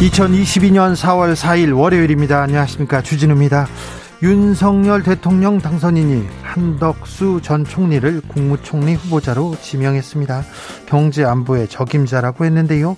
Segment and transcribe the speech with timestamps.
[0.00, 2.40] 2022년 4월 4일 월요일입니다.
[2.40, 3.02] 안녕하십니까.
[3.02, 3.66] 주진우입니다.
[4.22, 10.42] 윤석열 대통령 당선인이 한덕수 전 총리를 국무총리 후보자로 지명했습니다.
[10.86, 12.96] 경제 안보의 적임자라고 했는데요.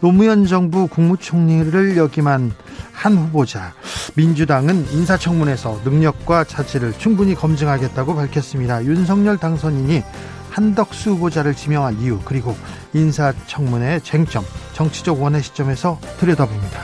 [0.00, 2.52] 노무현 정부 국무총리를 역임한
[2.92, 3.72] 한 후보자.
[4.16, 8.84] 민주당은 인사청문회에서 능력과 자질을 충분히 검증하겠다고 밝혔습니다.
[8.84, 10.02] 윤석열 당선인이
[10.50, 12.56] 한덕수 후보자를 지명한 이유 그리고
[12.92, 16.80] 인사청문회 쟁점 정치적 원의 시점에서 들여다봅니다.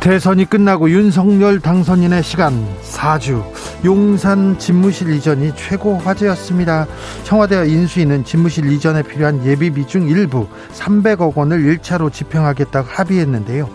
[0.00, 3.44] 대선이 끝나고 윤석열 당선인의 시간 4주
[3.84, 6.86] 용산 집무실 이전이 최고 화제였습니다.
[7.24, 13.68] 청와대와 인수위는 집무실 이전에 필요한 예비 비 중 일부 300억 원을 1차로 집행하겠다고 합의했는데요.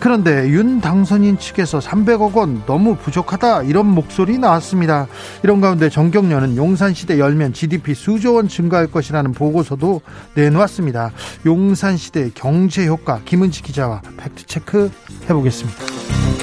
[0.00, 5.06] 그런데 윤 당선인 측에서 300억 원 너무 부족하다 이런 목소리 나왔습니다.
[5.42, 10.00] 이런 가운데 정경련은 용산시대 열면 GDP 수조 원 증가할 것이라는 보고서도
[10.34, 11.12] 내놓았습니다.
[11.44, 14.90] 용산시대 경제 효과 김은지 기자와 팩트체크
[15.24, 16.37] 해보겠습니다.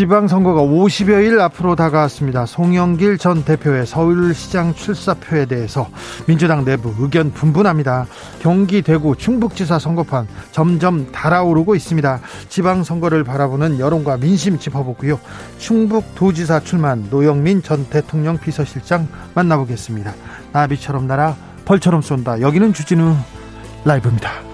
[0.00, 2.46] 지방선거가 50여일 앞으로 다가왔습니다.
[2.46, 5.90] 송영길 전 대표의 서울시장 출사표에 대해서
[6.26, 8.06] 민주당 내부 의견 분분합니다.
[8.38, 12.18] 경기 대구 충북지사 선거판 점점 달아오르고 있습니다.
[12.48, 15.20] 지방선거를 바라보는 여론과 민심 짚어보고요.
[15.58, 20.14] 충북도지사 출마한 노영민 전 대통령 비서실장 만나보겠습니다.
[20.52, 22.40] 나비처럼 날아 벌처럼 쏜다.
[22.40, 23.14] 여기는 주진우
[23.84, 24.49] 라이브입니다.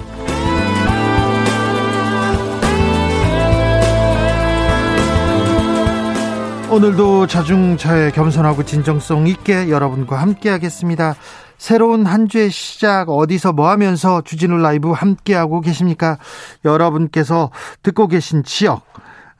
[6.76, 11.14] 오늘도 자중차에 겸손하고 진정성 있게 여러분과 함께 하겠습니다.
[11.56, 16.18] 새로운 한 주의 시작 어디서 뭐 하면서 주진우 라이브 함께하고 계십니까?
[16.66, 17.50] 여러분께서
[17.82, 18.82] 듣고 계신 지역,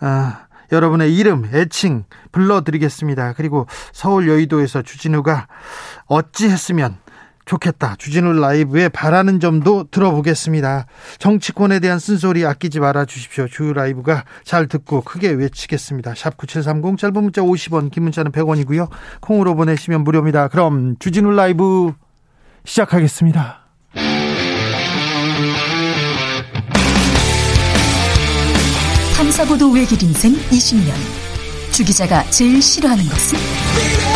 [0.01, 3.35] 아, 여러분의 이름, 애칭 불러드리겠습니다.
[3.35, 5.47] 그리고 서울 여의도에서 주진우가
[6.07, 6.97] 어찌 했으면
[7.47, 7.95] 좋겠다.
[7.97, 10.87] 주진우 라이브에 바라는 점도 들어보겠습니다.
[11.19, 13.47] 정치권에 대한 쓴소리 아끼지 말아 주십시오.
[13.49, 16.15] 주 라이브가 잘 듣고 크게 외치겠습니다.
[16.17, 18.91] 샵 9730 짧은 문자 50원, 긴 문자는 100원이고요.
[19.21, 20.49] 콩으로 보내시면 무료입니다.
[20.49, 21.95] 그럼 주진우 라이브
[22.65, 23.61] 시작하겠습니다.
[29.17, 30.93] 탐사보도 외길 인생 20년.
[31.71, 34.16] 주 기자가 제일 싫어하는 것은?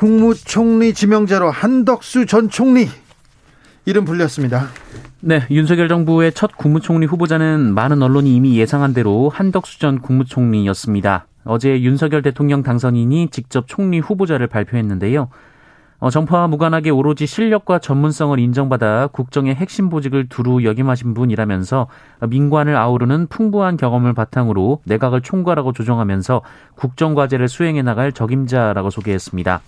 [0.00, 2.88] 국무총리 지명자로 한덕수 전 총리
[3.84, 4.68] 이름 불렸습니다.
[5.20, 11.26] 네, 윤석열 정부의 첫 국무총리 후보자는 많은 언론이 이미 예상한 대로 한덕수 전 국무총리였습니다.
[11.44, 15.28] 어제 윤석열 대통령 당선인이 직접 총리 후보자를 발표했는데요.
[15.98, 21.88] 어, 정파와 무관하게 오로지 실력과 전문성을 인정받아 국정의 핵심 보직을 두루 역임하신 분이라면서
[22.26, 26.40] 민관을 아우르는 풍부한 경험을 바탕으로 내각을 총괄하고 조정하면서
[26.76, 29.60] 국정과제를 수행해 나갈 적임자라고 소개했습니다.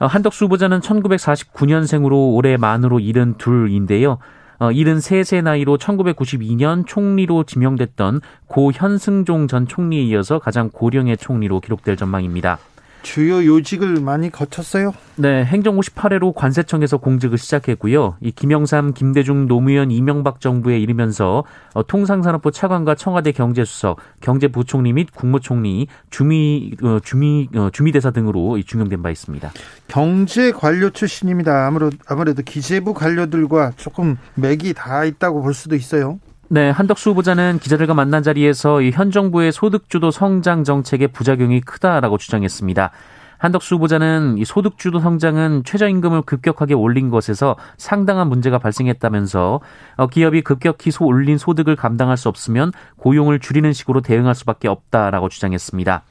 [0.00, 4.16] 어, 한덕수 후보자는 1949년생으로 올해 만으로 72인데요.
[4.58, 11.96] 어, 73세 나이로 1992년 총리로 지명됐던 고 현승종 전 총리에 이어서 가장 고령의 총리로 기록될
[11.96, 12.58] 전망입니다.
[13.02, 14.92] 주요 요직을 많이 거쳤어요?
[15.16, 18.16] 네, 행정 58회로 관세청에서 공직을 시작했고요.
[18.20, 21.44] 이 김영삼, 김대중, 노무현, 이명박 정부에 이르면서
[21.74, 29.02] 어, 통상산업부 차관과 청와대 경제수석, 경제부총리 및 국무총리, 주미 어, 주미 어, 주미대사 등으로 중용된
[29.02, 29.52] 바 있습니다.
[29.88, 31.66] 경제 관료 출신입니다.
[31.66, 36.18] 아무래도 아무래도 기재부 관료들과 조금 맥이 다 있다고 볼 수도 있어요.
[36.52, 42.90] 네, 한덕수 후보자는 기자들과 만난 자리에서 현 정부의 소득주도 성장 정책의 부작용이 크다라고 주장했습니다.
[43.38, 49.60] 한덕수 후보자는 이 소득주도 성장은 최저임금을 급격하게 올린 것에서 상당한 문제가 발생했다면서
[49.96, 55.28] 어, 기업이 급격히 소 올린 소득을 감당할 수 없으면 고용을 줄이는 식으로 대응할 수밖에 없다라고
[55.28, 56.02] 주장했습니다.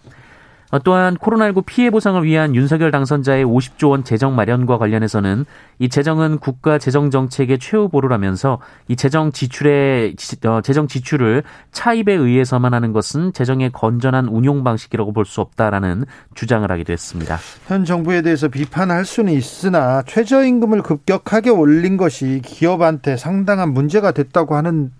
[0.72, 5.46] 어, 또한 코로나19 피해 보상을 위한 윤석열 당선자의 50조 원 재정 마련과 관련해서는
[5.80, 12.74] 이 재정은 국가 재정 정책의 최후 보루라면서 이 재정 지출의 어, 재정 지출을 차입에 의해서만
[12.74, 17.38] 하는 것은 재정의 건전한 운용 방식이라고 볼 수 없다라는 주장을 하기도 했습니다.
[17.68, 24.92] 현 정부에 대해서 비판할 수는 있으나 최저임금을 급격하게 올린 것이 기업한테 상당한 문제가 됐다고 하는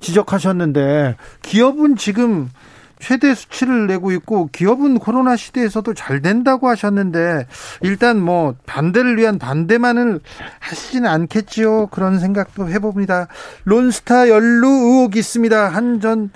[0.00, 2.48] 지적하셨는데 기업은 지금
[2.98, 7.46] 최대 수치를 내고 있고 기업은 코로나 시대에서도 잘 된다고 하셨는데
[7.82, 10.20] 일단 뭐 반대를 위한 반대만을
[10.60, 11.88] 하시지는 않겠지요.
[11.88, 13.28] 그런 생각도 해봅니다.
[13.64, 15.68] 론스타 연루 의혹이 있습니다.
[15.68, 16.30] 한 전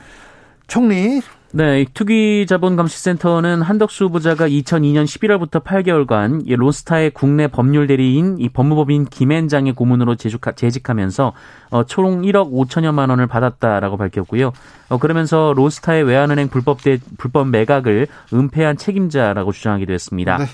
[0.67, 1.21] 총리
[1.53, 9.73] 네, 투기자본감시센터는 한덕수 후보자가 2002년 11월부터 8개월간 이 론스타의 국내 법률 대리인 이 법무법인 김앤장의
[9.73, 11.33] 고문으로 재직하면서
[11.71, 14.53] 어, 총 1억 5천여만 원을 받았다라고 밝혔고요.
[14.91, 20.39] 어, 그러면서 론스타의 외환은행 불법 대, 불법 매각을 은폐한 책임자라고 주장하기도 했습니다.
[20.39, 20.45] 네.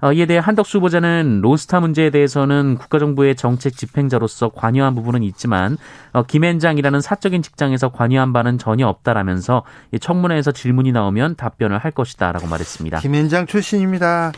[0.00, 5.78] 어, 이에 대해 한덕수 후보자는 로스타 문제에 대해서는 국가정부의 정책 집행자로서 관여한 부분은 있지만
[6.12, 9.64] 어, 김앤장이라는 사적인 직장에서 관여한 바는 전혀 없다라면서
[10.00, 13.00] 청문회에서 질문이 나오면 답변을 할 것이다라고 말했습니다.
[13.00, 14.32] 김앤장 출신입니다.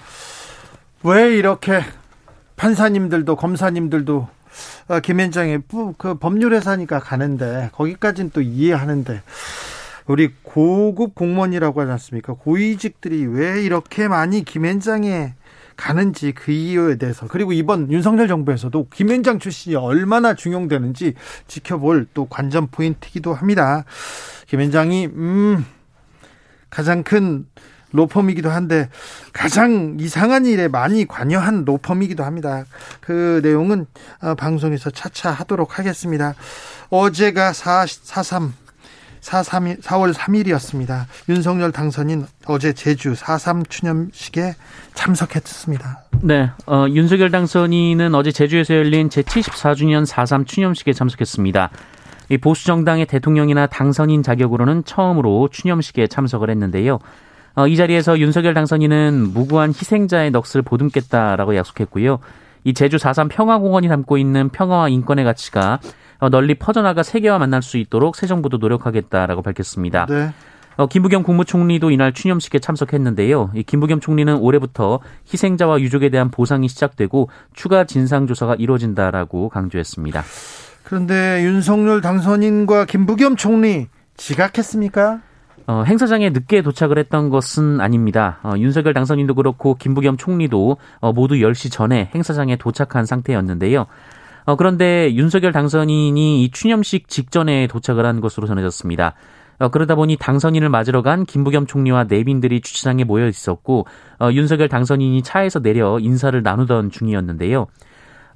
[1.03, 1.83] 왜 이렇게
[2.57, 4.29] 판사님들도 검사님들도
[4.89, 5.63] 어, 김앤장의
[5.97, 9.23] 그 법률회사니까 가는데 거기까지는 또 이해하는데
[10.07, 12.33] 우리 고급 공무원이라고 하지 않습니까?
[12.33, 15.35] 고위직들이 왜 이렇게 많이 김앤장에
[15.79, 21.15] 가는지 그 이유에 대해서 그리고 이번 윤석열 정부에서도 김현장 출신이 얼마나 중용되는지
[21.47, 23.85] 지켜볼 또 관전 포인트이기도 합니다.
[24.49, 25.65] 김현장이 음
[26.69, 27.47] 가장 큰
[27.93, 28.91] 로펌이기도 한데
[29.33, 32.65] 가장 이상한 일에 많이 관여한 로펌이기도 합니다.
[33.01, 33.87] 그 내용은
[34.21, 36.35] 어, 방송에서 차차 하도록 하겠습니다.
[36.91, 38.51] 어제가 4, 4.3
[39.21, 41.05] 4.3, 4월 3일이었습니다.
[41.29, 44.55] 윤석열 당선인 어제 제주 4.3 추념식에
[44.95, 46.05] 참석했습니다.
[46.23, 51.71] 네, 어, 윤석열 당선인은 어제 제주에서 열린 제74주년 4.3 추념식에 참석했습니다.
[52.31, 56.99] 이 보수 정당의 대통령이나 당선인 자격으로는 처음으로 추념식에 참석을 했는데요.
[57.55, 62.21] 어, 이 자리에서 윤석열 당선인은 무고한 희생자의 넋을 보듬겠다라고 약속했고요.
[62.65, 67.79] 이 제주 4.3 평화공원이 담고 있는 평화와 인권의 가치가 어, 널리 퍼져나가 세계와 만날 수
[67.79, 70.07] 있도록 새 정부도 노력하겠다라고 밝혔습니다.
[70.07, 70.33] 네.
[70.77, 73.51] 어, 김부겸 국무총리도 이날 추념식에 참석했는데요.
[73.55, 75.01] 이 김부겸 총리는 올해부터
[75.33, 80.23] 희생자와 유족에 대한 보상이 시작되고 추가 진상 조사가 이루어진다라고 강조했습니다.
[80.85, 85.21] 그런데 윤석열 당선인과 김부겸 총리 지각했습니까?
[85.67, 88.39] 어, 행사장에 늦게 도착을 했던 것은 아닙니다.
[88.43, 93.87] 어, 윤석열 당선인도 그렇고 김부겸 총리도 어, 모두 10시 전에 행사장에 도착한 상태였는데요.
[94.49, 99.13] 어, 그런데 윤석열 당선인이 이 추념식 직전에 도착을 한 것으로 전해졌습니다.
[99.59, 103.87] 어, 그러다 보니 당선인을 맞으러 간 김부겸 총리와 내빈들이 주차장에 모여 있었고
[104.19, 107.67] 어, 윤석열 당선인이 차에서 내려 인사를 나누던 중이었는데요.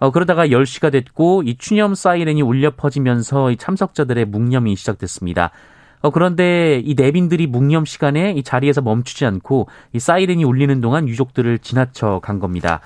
[0.00, 5.50] 어, 그러다가 10시가 됐고 이 추념 사이렌이 울려 퍼지면서 이 참석자들의 묵념이 시작됐습니다.
[6.03, 11.61] 어, 그런데 이 내빈들이 묵념 시간에 이 자리에서 멈추지 않고 이 사이렌이 울리는 동안 유족들을
[11.61, 12.82] 지나쳐 간 겁니다.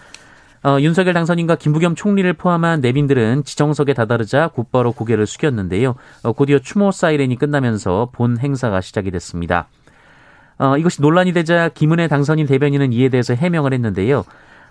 [0.67, 5.95] 어, 윤석열 당선인과 김부겸 총리를 포함한 내빈들은 지정석에 다다르자 곧바로 고개를 숙였는데요.
[6.25, 9.69] 어, 곧이어 추모 사이렌이 끝나면서 본 행사가 시작이 됐습니다.
[10.59, 14.25] 어, 이것이 논란이 되자 김은혜 당선인 대변인은 이에 대해서 해명을 했는데요.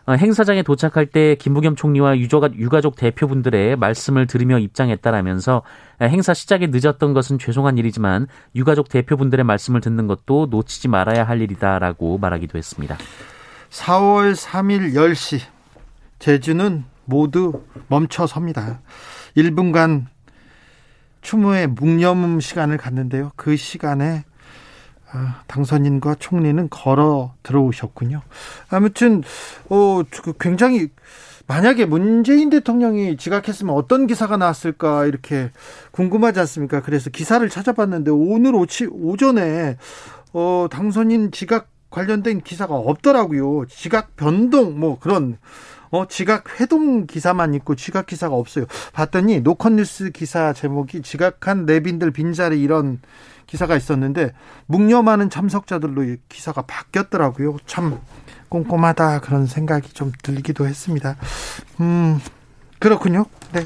[0.06, 5.62] 어, 행사장에 도착할 때 김부겸 총리와 유족, 유가족 대표분들의 말씀을 들으며 입장했다라면서
[6.02, 12.18] 행사 시작에 늦었던 것은 죄송한 일이지만 유가족 대표분들의 말씀을 듣는 것도 놓치지 말아야 할 일이다라고
[12.18, 12.98] 말하기도 했습니다.
[13.70, 15.55] 4월 3일 10시
[16.20, 18.82] 제주는 모두 멈춰 섭니다.
[19.38, 20.06] 1분간
[21.22, 23.32] 추모의 묵념 시간을 갖는데요.
[23.36, 24.24] 그 시간에
[25.12, 28.22] 아, 당선인과 총리는 걸어 들어오셨군요.
[28.70, 29.24] 아무튼
[29.70, 30.90] 어그 굉장히
[31.48, 35.52] 만약에 문재인 대통령이 지각했으면 어떤 기사가 나왔을까 이렇게
[35.92, 36.82] 궁금하지 않습니까?
[36.82, 39.78] 그래서 기사를 찾아봤는데 오늘 오치, 오전에
[40.34, 43.68] 어 당선인 지각 관련된 기사가 없더라고요.
[43.68, 45.38] 지각 변동 뭐 그런
[45.96, 48.66] 어, 지각 회동 기사만 있고 지각 기사가 없어요.
[48.92, 53.00] 봤더니 노컷뉴스 기사 제목이 지각한 내빈들 빈자리 이런
[53.48, 54.34] 기사가 있었는데
[54.66, 57.58] 묵념하는 참석자들로 기사가 바뀌었더라고요.
[57.66, 58.02] 참
[58.50, 61.16] 꼼꼼하다 그런 생각이 좀 들기도 했습니다.
[61.80, 62.20] 음,
[62.80, 63.26] 그렇군요.
[63.54, 63.66] 네.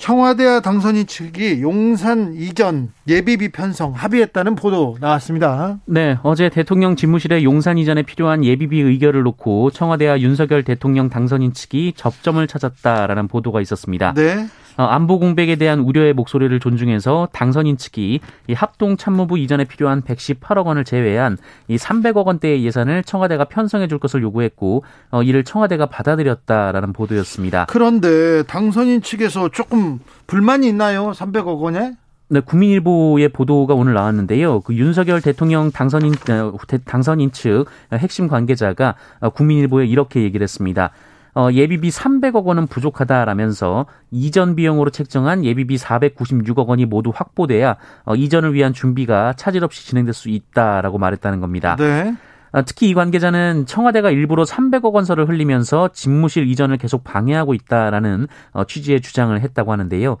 [0.00, 5.78] 청와대와 당선인 측이 용산 이전 예비비 편성 합의했다는 보도 나왔습니다.
[5.84, 11.92] 네, 어제 대통령 집무실에 용산 이전에 필요한 예비비 의결을 놓고 청와대와 윤석열 대통령 당선인 측이
[11.96, 14.14] 접점을 찾았다라는 보도가 있었습니다.
[14.14, 14.48] 네.
[14.80, 20.64] 어, 안보 공백에 대한 우려의 목소리를 존중해서 당선인 측이 이 합동 참모부 이전에 필요한 118억
[20.64, 21.36] 원을 제외한
[21.68, 27.66] 이 300억 원대의 예산을 청와대가 편성해 줄 것을 요구했고 어, 이를 청와대가 받아들였다라는 보도였습니다.
[27.68, 31.10] 그런데 당선인 측에서 조금 불만이 있나요?
[31.10, 31.92] 300억 원에?
[32.28, 34.60] 네, 국민일보의 보도가 오늘 나왔는데요.
[34.60, 36.54] 그 윤석열 대통령 당선인 어,
[36.86, 38.94] 당선인 측 핵심 관계자가
[39.34, 40.90] 국민일보에 이렇게 얘기를 했습니다.
[41.34, 48.54] 어, 예비비 300억 원은 부족하다라면서 이전 비용으로 책정한 예비비 496억 원이 모두 확보돼야 어, 이전을
[48.54, 51.76] 위한 준비가 차질 없이 진행될 수 있다라고 말했다는 겁니다.
[51.76, 52.14] 네.
[52.52, 58.64] 어, 특히 이 관계자는 청와대가 일부러 300억 원서를 흘리면서 집무실 이전을 계속 방해하고 있다라는 어,
[58.64, 60.16] 취지의 주장을 했다고 하는데요.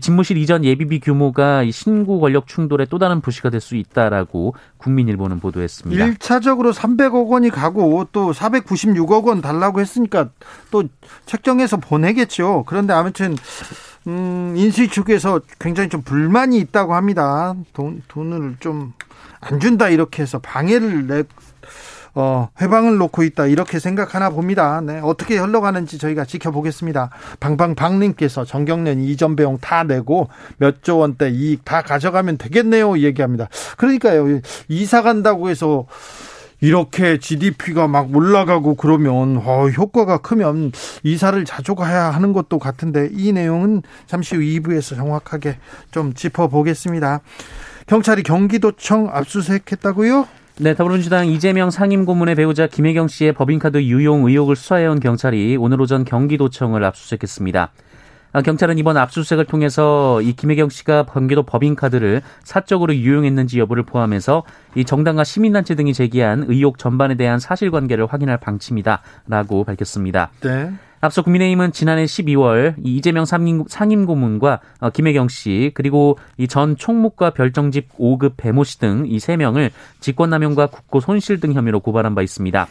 [0.00, 6.04] 집무실 이전 예비비 규모가 신구 권력 충돌의 또 다른 부시가 될 수 있다라고 국민일보는 보도했습니다.
[6.06, 10.30] 1차적으로 300억 원이 가고 또 496억 원 달라고 했으니까
[10.70, 10.84] 또
[11.26, 12.64] 책정해서 보내겠죠.
[12.66, 13.36] 그런데 아무튼
[14.06, 17.54] 음, 인수위 측에서 굉장히 좀 불만이 있다고 합니다.
[17.72, 18.92] 돈, 돈을 좀
[19.40, 21.24] 안 준다 이렇게 해서 방해를 내,
[22.18, 24.80] 어, 회방을 놓고 있다 이렇게 생각하나 봅니다.
[24.80, 27.10] 네, 어떻게 흘러가는지 저희가 지켜보겠습니다.
[27.40, 33.48] 방방방님께서 정경련 이전 배용 다 내고 몇 조 원대 이익 다 가져가면 되겠네요 얘기합니다.
[33.76, 35.86] 그러니까요 이사 간다고 해서
[36.60, 40.72] 이렇게 GDP가 막 올라가고 그러면 어, 효과가 크면
[41.04, 45.58] 이사를 자주 가야 하는 것도 같은데 이 내용은 잠시 후 2부에서 정확하게
[45.90, 47.20] 좀 짚어보겠습니다.
[47.86, 50.26] 경찰이 경기도청 압수수색했다고요?
[50.60, 56.82] 네, 더불어민주당 이재명 상임고문의 배우자 김혜경 씨의 법인카드 유용 의혹을 수사해온 경찰이 오늘 오전 경기도청을
[56.82, 57.70] 압수수색했습니다.
[58.32, 64.42] 아, 경찰은 이번 압수수색을 통해서 이 김혜경 씨가 경기도 법인카드를 사적으로 유용했는지 여부를 포함해서
[64.74, 70.30] 이 정당과 시민단체 등이 제기한 의혹 전반에 대한 사실관계를 확인할 방침이다라고 밝혔습니다.
[70.40, 70.72] 네.
[71.00, 77.98] 앞서 국민의힘은 지난해 12월 이재명 상임, 상임고문과 어, 김혜경 씨 그리고 이 전 총무과 별정집
[77.98, 82.66] 5급 배모 씨 등이 3명을 직권남용과 국고 손실 등 혐의로 고발한 바 있습니다.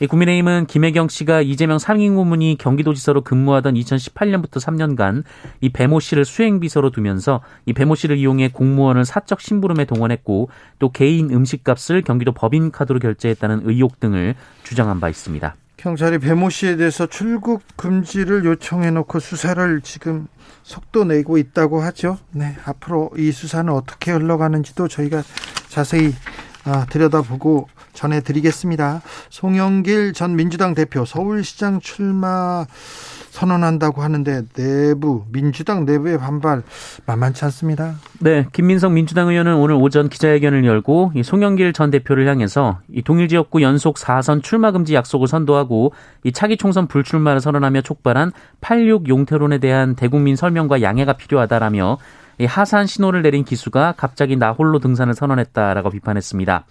[0.00, 5.22] 이 국민의힘은 김혜경 씨가 이재명 상임고문이 경기도지사로 근무하던 2018년부터 3년간
[5.60, 10.48] 이 배모 씨를 수행비서로 두면서 이 배모 씨를 이용해 공무원을 사적 심부름에 동원했고
[10.80, 15.54] 또 개인 음식값을 경기도 법인카드로 결제했다는 의혹 등을 주장한 바 있습니다.
[15.84, 20.28] 경찰이 배모 씨에 대해서 출국 금지를 요청해 놓고 수사를 지금
[20.62, 22.16] 속도 내고 있다고 하죠.
[22.30, 25.22] 네, 앞으로 이 수사는 어떻게 흘러가는지도 저희가
[25.68, 26.14] 자세히
[26.64, 29.02] 아, 들여다보고 전해드리겠습니다.
[29.28, 32.64] 송영길 전 민주당 대표 서울시장 출마
[33.34, 36.62] 선언한다고 하는데 내부 민주당 내부의 반발
[37.04, 37.96] 만만치 않습니다.
[38.20, 43.26] 네, 김민성 민주당 의원은 오늘 오전 기자회견을 열고 이 송영길 전 대표를 향해서 이 동일
[43.26, 49.58] 지역구 연속 4선 출마 금지 약속을 선도하고 이 차기 총선 불출마를 선언하며 촉발한 86 용태론에
[49.58, 51.98] 대한 대국민 설명과 양해가 필요하다라며
[52.38, 56.64] 이 하산 신호를 내린 기수가 갑자기 나홀로 등산을 선언했다라고 비판했습니다.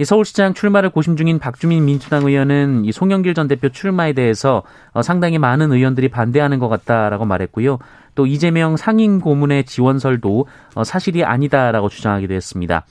[0.00, 4.62] 이 서울시장 출마를 고심 중인 박주민 민주당 의원은 이 송영길 전 대표 출마에 대해서
[4.92, 7.78] 어, 상당히 많은 의원들이 반대하는 것 같다라고 말했고요.
[8.14, 12.86] 또 이재명 상임 고문의 지원설도 어, 사실이 아니다라고 주장하기도 했습니다.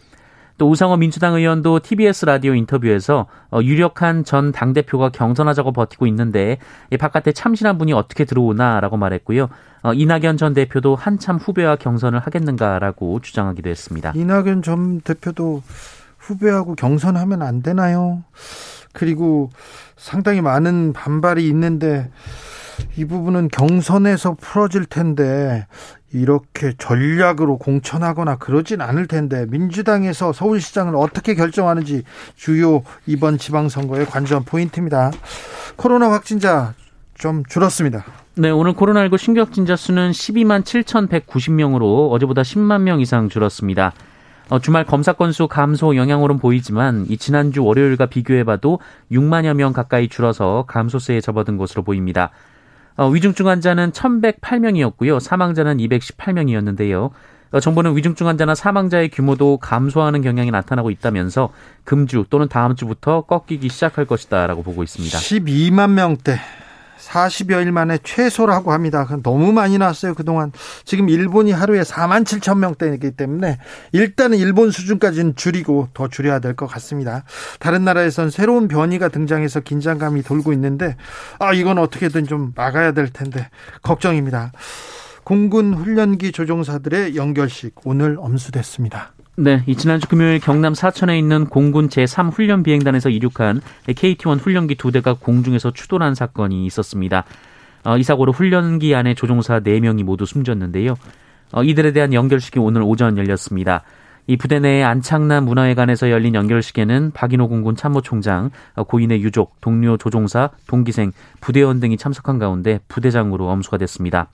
[0.58, 6.58] 또 우상호 민주당 의원도 TBS 라디오 인터뷰에서 어, 유력한 전 당대표가 경선하자고 버티고 있는데
[7.00, 9.48] 바깥에 참신한 분이 어떻게 들어오나라고 말했고요.
[9.94, 14.12] 이낙연 전 대표도 한참 후배와 경선을 하겠는가라고 주장하기도 했습니다.
[14.16, 15.62] 이낙연 전 대표도
[16.28, 18.24] 후배하고 경선하면 안 되나요?
[18.94, 19.50] 그리고
[19.96, 22.10] 상당히 많은 반발이 있는데
[22.96, 25.66] 이 부분은 경선에서 풀어질 텐데
[26.12, 32.04] 이렇게 전략으로 공천하거나 그러진 않을 텐데 민주당에서 서울시장을 어떻게 결정하는지
[32.36, 35.12] 주요 이번 지방선거의 관전 포인트입니다.
[35.76, 36.74] 코로나 확진자
[37.16, 38.06] 좀 줄었습니다.
[38.36, 43.94] 네, 오늘 코로나19 신규 확진자 수는 12만 7,190명으로 어제보다 10만 명 이상 줄었습니다.
[44.50, 48.80] 어, 주말 검사 건수 감소 영향으로는 보이지만 이 지난주 월요일과 비교해봐도
[49.12, 52.32] 6만여 명 가까이 줄어서 감소세에 접어든 것으로 보입니다.
[52.96, 55.20] 어, 위중증 환자는 1,108명이었고요.
[55.20, 57.12] 사망자는 218명이었는데요.
[57.52, 61.50] 어, 정부는 위중증 환자나 사망자의 규모도 감소하는 경향이 나타나고 있다면서
[61.84, 65.18] 금주 또는 다음 주부터 꺾이기 시작할 것이다라고 보고 있습니다.
[65.18, 66.40] 12만 명대
[67.00, 69.08] 40여일 만에 최소라고 합니다.
[69.24, 70.52] 너무 많이 나왔어요, 그동안.
[70.86, 73.58] 지금 일본이 하루에 4만 7천 명대이기 때문에
[73.92, 77.24] 일단은 일본 수준까지는 줄이고 더 줄여야 될 것 같습니다.
[77.60, 80.96] 다른 나라에선 새로운 변이가 등장해서 긴장감이 돌고 있는데,
[81.40, 83.50] 아, 이건 어떻게든 좀 막아야 될 텐데,
[83.84, 84.52] 걱정입니다.
[85.24, 89.14] 공군 훈련기 조종사들의 연결식 오늘 엄수됐습니다.
[89.40, 95.14] 네, 이 지난주 금요일 경남 사천에 있는 공군 제3훈련 비행단에서 이륙한 KT-1 훈련기 두 대가
[95.14, 97.24] 공중에서 추돌한 사건이 있었습니다.
[97.84, 100.96] 어, 이 사고로 훈련기 안에 조종사 4명이 모두 숨졌는데요.
[101.52, 103.84] 어, 이들에 대한 연결식이 오늘 오전 열렸습니다.
[104.26, 110.50] 이 부대 내 안창남 문화회관에서 열린 연결식에는 박인호 공군 참모총장, 어, 고인의 유족, 동료 조종사,
[110.66, 114.30] 동기생, 부대원 등이 참석한 가운데 부대장으로 엄수가 됐습니다.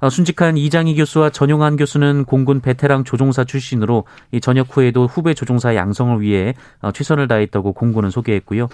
[0.00, 4.04] 어, 순직한 이장희 교수와 전용한 교수는 공군 베테랑 조종사 출신으로
[4.42, 8.68] 전역 후에도 후배 조종사 양성을 위해 어, 최선을 다했다고 공군은 소개했고요.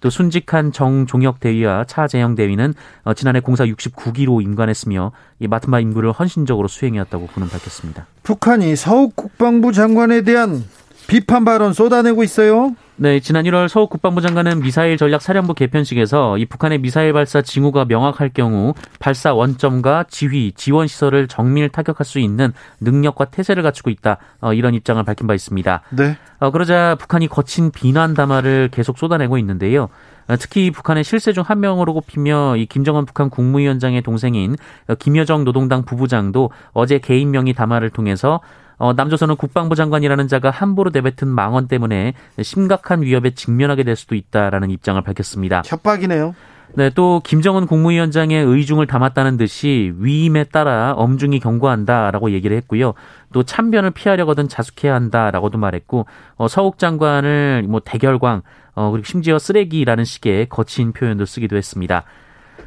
[0.00, 7.28] 또 순직한 정종혁 대위와 차재영 대위는 어, 지난해 공사 69기로 임관했으며 이바 임무를 헌신적으로 수행해왔다고
[7.28, 8.06] 그는 밝혔습니다.
[8.22, 10.62] 북한이 서욱 국방부 장관에 대한
[11.06, 12.74] 비판 발언 쏟아내고 있어요.
[12.96, 17.84] 네, 지난 1월 서욱 국방부 장관은 미사일 전략 사령부 개편식에서 이 북한의 미사일 발사 징후가
[17.86, 24.18] 명확할 경우 발사 원점과 지휘, 지원 시설을 정밀 타격할 수 있는 능력과 태세를 갖추고 있다.
[24.40, 25.82] 어, 이런 입장을 밝힌 바 있습니다.
[25.90, 26.16] 네.
[26.38, 29.88] 어, 그러자 북한이 거친 비난 담화를 계속 쏟아내고 있는데요.
[30.28, 34.56] 어, 특히 북한의 실세 중 한 명으로 꼽히며 이 김정은 북한 국무위원장의 동생인
[34.88, 38.40] 어, 김여정 노동당 부부장도 어제 개인 명의 담화를 통해서
[38.76, 44.70] 어, 남조선은 국방부 장관이라는 자가 함부로 내뱉은 망언 때문에 심각한 위협에 직면하게 될 수도 있다라는
[44.70, 45.62] 입장을 밝혔습니다.
[45.64, 46.34] 협박이네요.
[46.76, 52.94] 네, 또 김정은 국무위원장의 의중을 담았다는 듯이 위임에 따라 엄중히 경고한다라고 얘기를 했고요.
[53.32, 58.42] 또 참변을 피하려거든 자숙해야 한다라고도 말했고 어, 서욱 장관을 뭐 대결광
[58.74, 62.02] 어, 그리고 심지어 쓰레기라는 식의 거친 표현도 쓰기도 했습니다.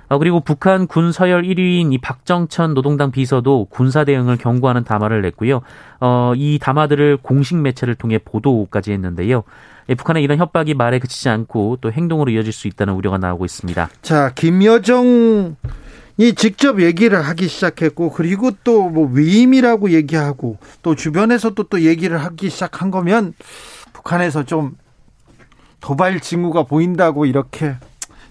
[0.09, 5.61] 어, 그리고 북한 군 서열 1위인 이 박정천 노동당 비서도 군사 대응을 경고하는 담화를 냈고요.
[5.99, 9.43] 어, 이 담화들을 공식 매체를 통해 보도까지 했는데요.
[9.89, 13.89] 예, 북한의 이런 협박이 말에 그치지 않고 또 행동으로 이어질 수 있다는 우려가 나오고 있습니다.
[14.01, 15.55] 자, 김여정
[16.19, 22.49] 이 직접 얘기를 하기 시작했고 그리고 또 뭐 위임이라고 얘기하고 또 주변에서도 또 얘기를 하기
[22.49, 23.33] 시작한 거면
[23.93, 24.75] 북한에서 좀
[25.79, 27.75] 도발 징후가 보인다고 이렇게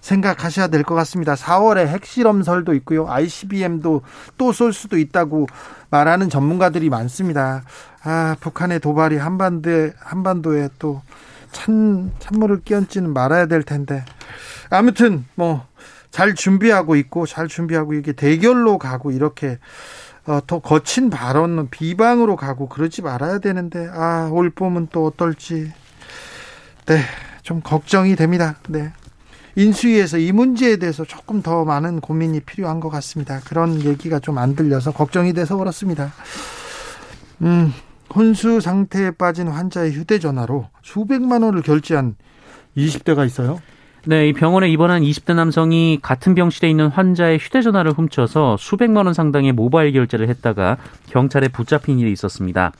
[0.06, 1.34] 생각하셔야 될 것 같습니다.
[1.34, 3.08] 4월에 핵실험설도 있고요.
[3.08, 4.02] ICBM도
[4.38, 5.48] 또 쏠 수도 있다고
[5.90, 7.62] 말하는 전문가들이 많습니다.
[8.04, 11.02] 아, 북한의 도발이 한반도에, 한반도에 또
[11.50, 14.04] 찬, 찬물을 끼얹지는 말아야 될 텐데.
[14.70, 15.66] 아무튼, 뭐,
[16.10, 19.58] 잘 준비하고 있고, 잘 준비하고, 이게 대결로 가고, 이렇게,
[20.26, 25.72] 어, 더 거친 발언, 비방으로 가고, 그러지 말아야 되는데, 아, 올 봄은 또 어떨지.
[26.86, 27.00] 네,
[27.42, 28.56] 좀 걱정이 됩니다.
[28.68, 28.92] 네.
[29.56, 33.40] 인수위에서 이 문제에 대해서 조금 더 많은 고민이 필요한 것 같습니다.
[33.44, 36.12] 그런 얘기가 좀 안 들려서 걱정이 돼서 그렇습니다.
[37.40, 37.72] 음,
[38.14, 42.16] 혼수 상태에 빠진 환자의 휴대전화로 수백만 원을 결제한
[42.76, 43.60] 20대가 있어요.
[44.04, 49.52] 네, 이 병원에 입원한 20대 남성이 같은 병실에 있는 환자의 휴대전화를 훔쳐서 수백만 원 상당의
[49.52, 50.76] 모바일 결제를 했다가
[51.10, 52.72] 경찰에 붙잡힌 일이 있었습니다.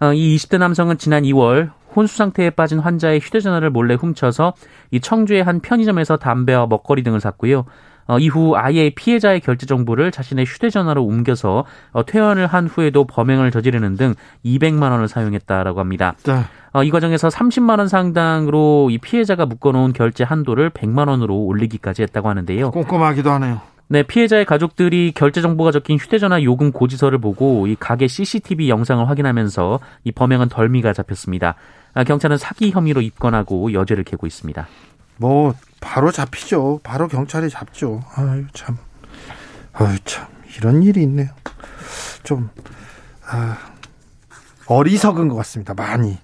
[0.00, 4.52] 어, 이 20대 남성은 지난 2월 혼수 상태에 빠진 환자의 휴대전화를 몰래 훔쳐서
[4.90, 7.64] 이 청주의 한 편의점에서 담배와 먹거리 등을 샀고요.
[8.08, 13.96] 어, 이후 아예 피해자의 결제 정보를 자신의 휴대전화로 옮겨서 어, 퇴원을 한 후에도 범행을 저지르는
[13.96, 16.14] 등 200만 원을 사용했다라고 합니다.
[16.24, 16.44] 네.
[16.72, 22.28] 어, 이 과정에서 30만 원 상당으로 이 피해자가 묶어놓은 결제 한도를 100만 원으로 올리기까지 했다고
[22.28, 22.70] 하는데요.
[22.70, 23.60] 꼼꼼하기도 하네요.
[23.88, 29.78] 네, 피해자의 가족들이 결제 정보가 적힌 휴대전화 요금 고지서를 보고 이 가게 CCTV 영상을 확인하면서
[30.04, 31.54] 이 범행은 덜미가 잡혔습니다.
[31.96, 34.68] 아, 경찰은 사기 혐의로 입건하고 여죄를 캐고 있습니다.
[35.16, 36.80] 뭐 바로 잡히죠.
[36.82, 38.04] 바로 경찰이 잡죠.
[38.14, 38.76] 아유 참,
[39.72, 40.26] 아유 참
[40.58, 41.30] 이런 일이 있네요.
[42.22, 42.50] 좀
[43.26, 43.56] 아,
[44.66, 45.72] 어리석은 것 같습니다.
[45.72, 46.18] 많이.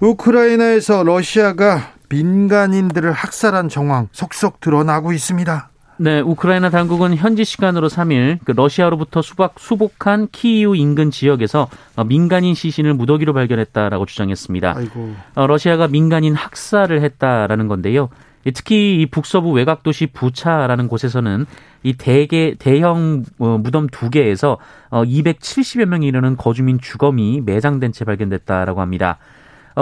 [0.00, 5.69] 우크라이나에서 러시아가 민간인들을 학살한 정황 속속 드러나고 있습니다.
[6.02, 12.54] 네, 우크라이나 당국은 현지 시간으로 3일 그 러시아로부터 수박, 수복한 키이우 인근 지역에서 어, 민간인
[12.54, 14.76] 시신을 무더기로 발견했다라고 주장했습니다.
[14.78, 15.14] 아이고.
[15.34, 18.08] 어, 러시아가 민간인 학살을 했다라는 건데요.
[18.54, 21.44] 특히 이 북서부 외곽 도시 부차라는 곳에서는
[21.82, 24.56] 이 대개 대형 어, 무덤 두 개에서
[24.90, 29.18] 270여 명이 이르는 거주민 주검이 매장된 채 발견됐다라고 합니다.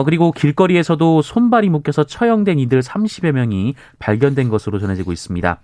[0.05, 5.61] 그리고 길거리에서도 손발이 묶여서 처형된 이들 30여 명이 발견된 것으로 전해지고 있습니다.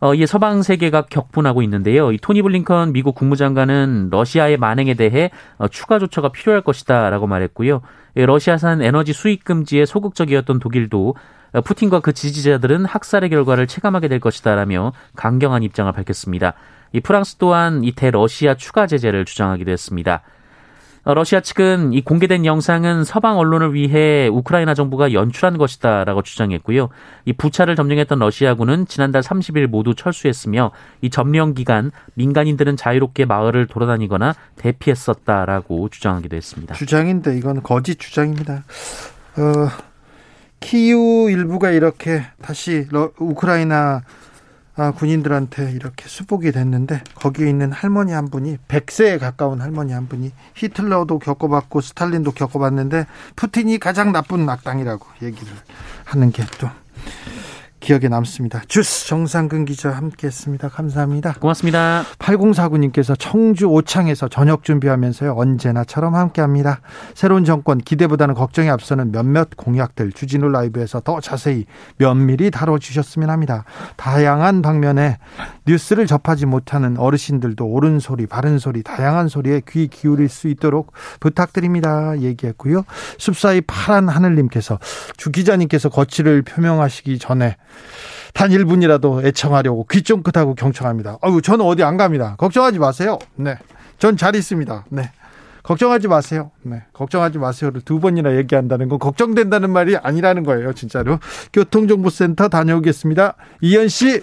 [0.00, 2.12] 어, 이에 서방 세계가 격분하고 있는데요.
[2.12, 7.80] 이 토니 블링컨 미국 국무장관은 러시아의 만행에 대해 어, 추가 조처가 필요할 것이다라고 말했고요.
[8.16, 11.16] 예, 러시아산 에너지 수입 금지에 소극적이었던 독일도
[11.52, 16.54] 어, 푸틴과 그 지지자들은 학살의 결과를 체감하게 될 것이다라며 강경한 입장을 밝혔습니다.
[16.92, 20.22] 이 프랑스 또한 이 대러시아 추가 제재를 주장하기도 했습니다.
[21.08, 26.90] 어, 러시아 측은 이 공개된 영상은 서방 언론을 위해 우크라이나 정부가 연출한 것이다라고 주장했고요.
[27.24, 34.34] 이 부차를 점령했던 러시아군은 지난달 30일 모두 철수했으며 이 점령 기간 민간인들은 자유롭게 마을을 돌아다니거나
[34.56, 36.74] 대피했었다라고 주장하기도 했습니다.
[36.74, 38.64] 주장인데 이건 거짓 주장입니다.
[39.38, 39.68] 어,
[40.60, 44.02] 키우 일부가 이렇게 다시 러, 우크라이나
[44.80, 50.30] 아, 군인들한테 이렇게 수복이 됐는데 거기에 있는 할머니 한 분이 100세에 가까운 할머니 한 분이
[50.54, 55.52] 히틀러도 겪어봤고 스탈린도 겪어봤는데 푸틴이 가장 나쁜 악당이라고 얘기를
[56.04, 56.70] 하는 게또
[57.80, 58.62] 기억에 남습니다.
[58.68, 60.68] 주스 정상근 기자 함께했습니다.
[60.68, 61.34] 감사합니다.
[61.34, 62.04] 고맙습니다.
[62.18, 66.80] 8049님께서 청주 오창에서 저녁 준비하면서요 언제나처럼 함께합니다.
[67.14, 71.66] 새로운 정권 기대보다는 걱정이 앞서는 몇몇 공약들 주진우 라이브에서 더 자세히
[71.98, 73.64] 면밀히 다뤄주셨으면 합니다.
[73.96, 75.18] 다양한 방면에
[75.66, 82.18] 뉴스를 접하지 못하는 어르신들도 옳은 소리, 바른 소리, 다양한 소리에 귀 기울일 수 있도록 부탁드립니다.
[82.18, 82.84] 얘기했고요.
[83.18, 84.78] 숲사이 파란 하늘님께서
[85.16, 87.56] 주 기자님께서 거취를 표명하시기 전에
[88.34, 91.18] 단 1분이라도 애청하려고 귀 쫑긋하고 경청합니다.
[91.22, 92.36] 아유, 저는 어디 안 갑니다.
[92.38, 93.18] 걱정하지 마세요.
[93.34, 93.56] 네.
[93.98, 94.84] 전 잘 있습니다.
[94.90, 95.10] 네.
[95.64, 96.50] 걱정하지 마세요.
[96.62, 96.84] 네.
[96.92, 101.18] 걱정하지 마세요를 두 번이나 얘기한다는 건 걱정된다는 말이 아니라는 거예요, 진짜로.
[101.52, 103.34] 교통정보센터 다녀오겠습니다.
[103.60, 104.22] 이현 씨.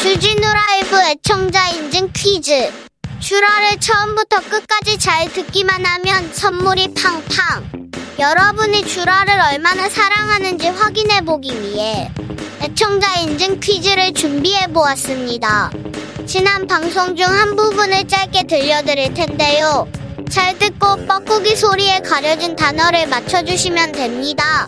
[0.00, 2.70] 주진우 라이브 애청자 인증 퀴즈.
[3.20, 7.90] 슈라를 처음부터 끝까지 잘 듣기만 하면 선물이 팡팡.
[8.18, 12.10] 여러분이 슈라를 얼마나 사랑하는지 확인해 보기 위해
[12.62, 15.70] 애청자 인증 퀴즈를 준비해 보았습니다.
[16.26, 19.88] 지난 방송 중 한 부분을 짧게 들려드릴 텐데요.
[20.30, 24.66] 잘 듣고 뻐꾸기 소리에 가려진 단어를 맞춰주시면 됩니다.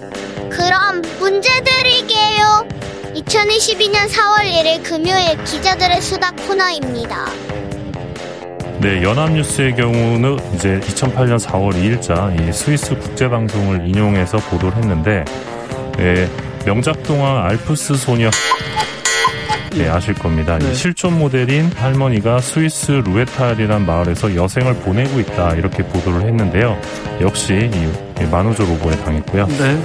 [0.51, 2.67] 그럼 문제 드릴게요.
[3.15, 7.27] 2022년 4월 1일 금요일 기자들의 수다 코너입니다.
[8.81, 15.23] 네, 연합뉴스의 경우는 이제 2008년 4월 2일자 이 스위스 국제방송을 인용해서 보도를 했는데,
[15.99, 16.27] 예,
[16.65, 18.31] 명작 동화 알프스 소녀
[19.73, 20.59] 네, 아실 겁니다.
[20.59, 20.73] 네.
[20.73, 26.81] 실존 모델인 할머니가 스위스 루에탈이란 마을에서 여생을 보내고 있다 이렇게 보도를 했는데요.
[27.21, 27.71] 역시
[28.19, 29.47] 이 만우절 오보에 당했고요.
[29.47, 29.83] 네.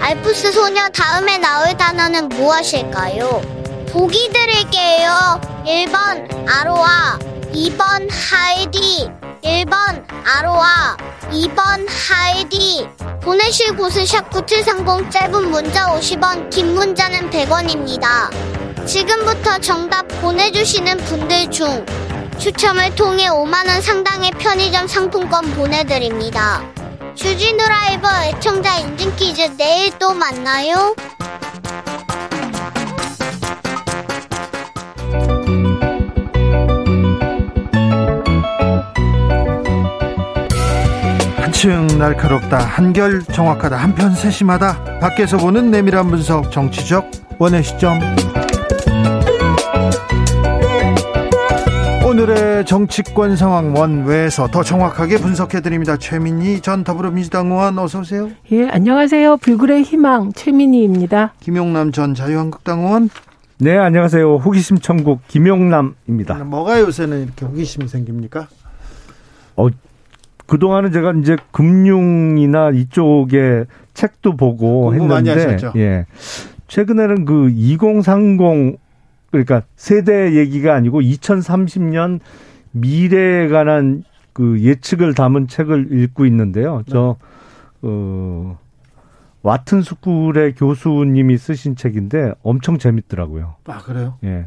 [0.00, 3.42] 알프스 소녀 다음에 나올 단어는 무엇일까요?
[3.90, 5.40] 보기 드릴게요.
[5.66, 7.18] 1번 아로아,
[7.52, 9.08] 2번 하이디,
[9.42, 10.96] 1번 아로아,
[11.30, 12.86] 2번 하이디.
[13.22, 18.30] 보내실 곳은 샵9730 짧은 문자 50원, 긴 문자는 100원입니다.
[18.86, 21.84] 지금부터 정답 보내주시는 분들 중
[22.38, 26.62] 추첨을 통해 5만원 상당의 편의점 상품권 보내드립니다.
[27.14, 30.94] 주진우 라이브 애청자 인증 퀴즈 내일 또 만나요.
[41.56, 47.98] 한층 날카롭다 한결 정확하다 한편 세심하다 밖에서 보는 내밀한 분석 정치적 원의 시점
[52.06, 55.96] 오늘의 정치권 상황 원외에서 더 정확하게 분석해 드립니다.
[55.96, 58.28] 최민희 전 더불어민주당 의원 어서 오세요.
[58.52, 59.38] 예, 안녕하세요.
[59.38, 61.32] 불굴의 희망 최민희입니다.
[61.40, 63.08] 김용남 전 자유한국당 의원.
[63.60, 64.36] 네, 안녕하세요.
[64.36, 66.34] 호기심 천국 김용남입니다.
[66.44, 68.46] 뭐가 요새는 이렇게 호기심이 생깁니까?
[69.56, 69.68] 어,
[70.46, 76.06] 그동안은 제가 이제 금융이나 이쪽에 책도 보고 했는데 예.
[76.68, 78.78] 최근에는 그 2030
[79.30, 82.20] 그러니까 세대 얘기가 아니고 2030년
[82.72, 86.82] 미래에 관한 그 예측을 담은 책을 읽고 있는데요.
[86.88, 87.16] 저,
[87.82, 88.58] 어,
[89.42, 93.54] 와튼 스쿨의 교수님이 쓰신 책인데 엄청 재밌더라고요.
[93.66, 94.18] 아, 그래요?
[94.24, 94.46] 예.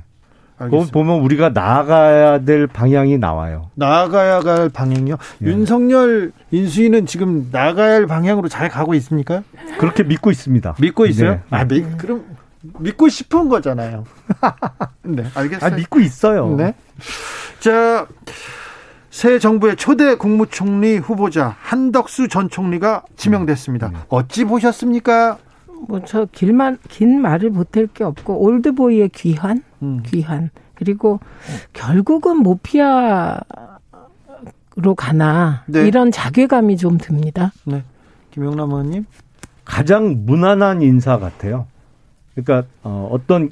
[0.60, 3.70] 거기 보면 우리가 나아가야 될 방향이 나와요.
[3.76, 5.16] 나아가야 할 방향이요?
[5.44, 5.46] 예.
[5.48, 9.44] 윤석열 인수위는 지금 나아가야 할 방향으로 잘 가고 있습니까?
[9.80, 10.76] 그렇게 믿고 있습니다.
[10.80, 11.32] 믿고 있어요?
[11.32, 11.40] 네.
[11.50, 12.26] 아, 미, 그럼
[12.80, 14.04] 믿고 싶은 거잖아요.
[15.04, 15.72] 네, 알겠어요.
[15.72, 16.56] 아, 믿고 있어요.
[16.58, 16.74] 네.
[17.60, 18.06] 자,
[19.10, 23.88] 새 정부의 초대 국무총리 후보자 한덕수 전 총리가 지명됐습니다.
[23.88, 23.96] 음.
[24.10, 25.38] 어찌 보셨습니까?
[25.88, 30.02] 뭐 저 길만 긴 말을 보탤 게 없고 올드보이의 귀한, 음.
[30.06, 31.20] 귀한 그리고
[31.74, 33.40] 결국은 모피아로
[34.96, 35.88] 가나 네.
[35.88, 37.52] 이런 자괴감이 좀 듭니다.
[37.66, 37.84] 네,
[38.32, 39.06] 김영남 의원님
[39.66, 41.68] 가장 무난한 인사 같아요.
[42.34, 43.52] 그러니까 어, 어떤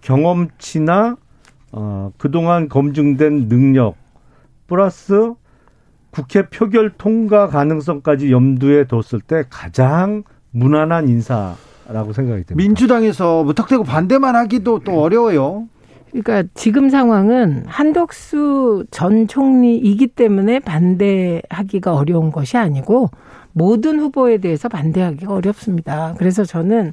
[0.00, 1.16] 경험치나
[1.72, 3.96] 어, 그동안 검증된 능력
[4.66, 5.34] 플러스
[6.10, 10.22] 국회 표결 통과 가능성까지 염두에 뒀을 때 가장
[10.54, 12.56] 무난한 인사 않을까라고 생각이 듭니다.
[12.56, 15.68] 민주당에서 무턱대고 반대만 하기도 또 어려워요.
[16.10, 23.10] 그러니까 지금 상황은 한덕수 전 총리이기 때문에 반대하기가 어려운 것이 아니고
[23.52, 26.14] 모든 후보에 대해서 반대하기가 어렵습니다.
[26.18, 26.92] 그래서 저는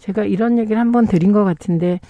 [0.00, 2.00] 제가 이런 얘기를 한번 드린 것 같은데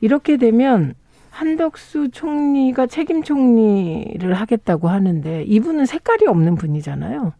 [0.00, 0.94] 이렇게 되면
[1.30, 7.34] 한덕수 총리가 책임 총리를 하겠다고 하는데 이분은 색깔이 없는 분이잖아요.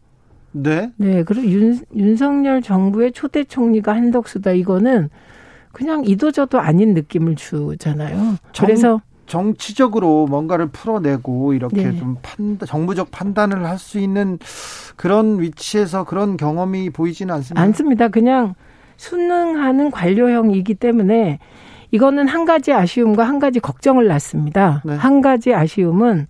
[0.62, 0.90] 네.
[0.96, 4.52] 네, 그리고 윤, 윤석열 정부의 초대 총리가 한덕수다.
[4.52, 5.10] 이거는
[5.72, 8.36] 그냥 이도저도 아닌 느낌을 주잖아요.
[8.52, 11.98] 정, 그래서 정치적으로 뭔가를 풀어내고 이렇게 네.
[11.98, 14.38] 좀 판단, 정부적 판단을 할 수 있는
[14.96, 17.60] 그런 위치에서 그런 경험이 보이지는 않습니다.
[17.62, 18.08] 않습니다.
[18.08, 18.54] 그냥
[18.96, 21.38] 순응하는 관료형이기 때문에
[21.90, 24.82] 이거는 한 가지 아쉬움과 한 가지 걱정을 낳습니다.
[24.84, 24.94] 네.
[24.94, 26.26] 한 가지 아쉬움은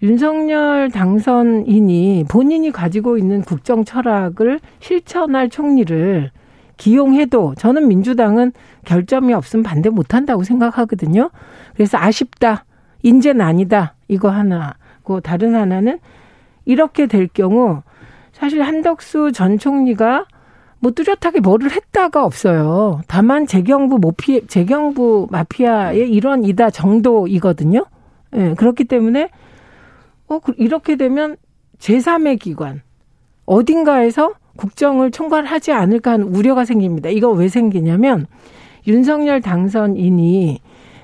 [0.00, 6.30] 윤석열 당선인이 본인이 가지고 있는 국정 철학을 실천할 총리를
[6.76, 8.52] 기용해도 저는 민주당은
[8.84, 11.30] 결점이 없으면 반대 못 한다고 생각하거든요.
[11.74, 12.64] 그래서 아쉽다.
[13.02, 13.94] 인재는 아니다.
[14.06, 15.98] 이거 하나고 다른 하나는
[16.64, 17.82] 이렇게 될 경우
[18.32, 20.26] 사실 한덕수 전 총리가
[20.78, 23.00] 뭐 뚜렷하게 뭐를 했다가 없어요.
[23.08, 27.84] 다만 재경부 모피 재경부 마피아의 일원이다 정도이거든요.
[28.36, 29.30] 예, 그렇기 때문에
[30.28, 31.36] 어 그- 이렇게 되면
[31.78, 32.82] 제3의 기관
[33.46, 37.08] 어딘가에서 국정을 총괄하지 않을까 하는 우려가 생깁니다.
[37.10, 38.26] 이거 왜 생기냐면
[38.86, 40.60] 윤석열 당선인이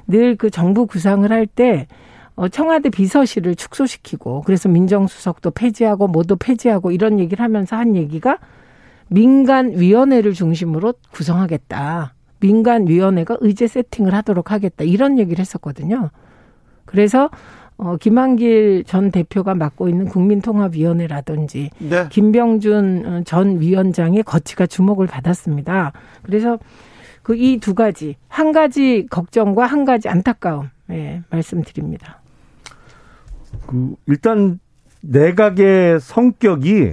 [0.07, 1.87] 늘 그 정부 구상을 할때
[2.37, 8.39] 어, 청와대 비서실을 축소시키고 그래서 민정수석도 폐지하고 뭐도 폐지하고 이런 얘기를 하면서 한 얘기가
[9.09, 12.15] 민간위원회를 중심으로 구성하겠다.
[12.41, 14.85] 민간위원회가 의제 세팅을 하도록 하겠다.
[14.85, 16.11] 이런 얘기를 했었거든요.
[16.85, 17.31] 그래서
[17.77, 22.09] 어, 김한길 전 대표가 맡고 있는 국민통합위원회라든지 네.
[22.09, 25.93] 김병준 어, 전 위원장의 거치가 주목을 받았습니다.
[26.23, 26.59] 그래서
[27.23, 32.21] 그 이 두 가지 한 가지 걱정과 한 가지 안타까움 예, 말씀드립니다.
[33.67, 34.61] 그 일단
[35.01, 36.93] 내각의 성격이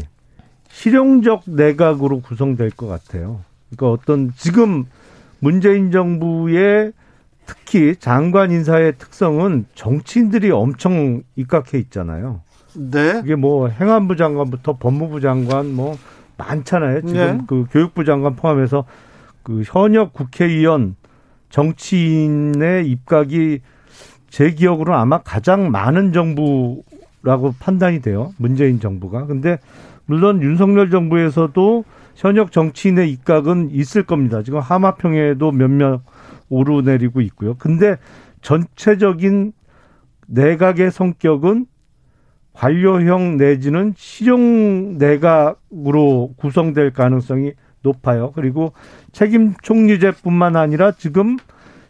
[0.69, 3.41] 실용적 내각으로 구성될 것 같아요.
[3.69, 4.85] 그러니까 어떤 지금
[5.39, 6.93] 문재인 정부의
[7.45, 12.41] 특히 장관 인사의 특성은 정치인들이 엄청 입각해 있잖아요.
[12.75, 13.21] 네.
[13.23, 15.97] 이게 뭐 행안부 장관부터 법무부 장관 뭐
[16.37, 17.01] 많잖아요.
[17.01, 17.43] 지금 네.
[17.47, 18.85] 그 교육부 장관 포함해서
[19.43, 20.95] 그 현역 국회의원
[21.49, 23.59] 정치인의 입각이
[24.29, 28.33] 제 기억으로 아마 가장 많은 정부라고 판단이 돼요.
[28.37, 29.25] 문재인 정부가.
[29.25, 29.59] 근데
[30.05, 31.83] 물론 윤석열 정부에서도
[32.15, 34.41] 현역 정치인의 입각은 있을 겁니다.
[34.43, 36.01] 지금 하마평에도 몇몇
[36.51, 37.55] 오르내리고 있고요.
[37.55, 37.97] 근데
[38.41, 39.53] 전체적인
[40.27, 41.65] 내각의 성격은
[42.53, 48.31] 관료형 내지는 실용 내각으로 구성될 가능성이 높아요.
[48.33, 48.73] 그리고
[49.11, 51.37] 책임 총리제뿐만 아니라 지금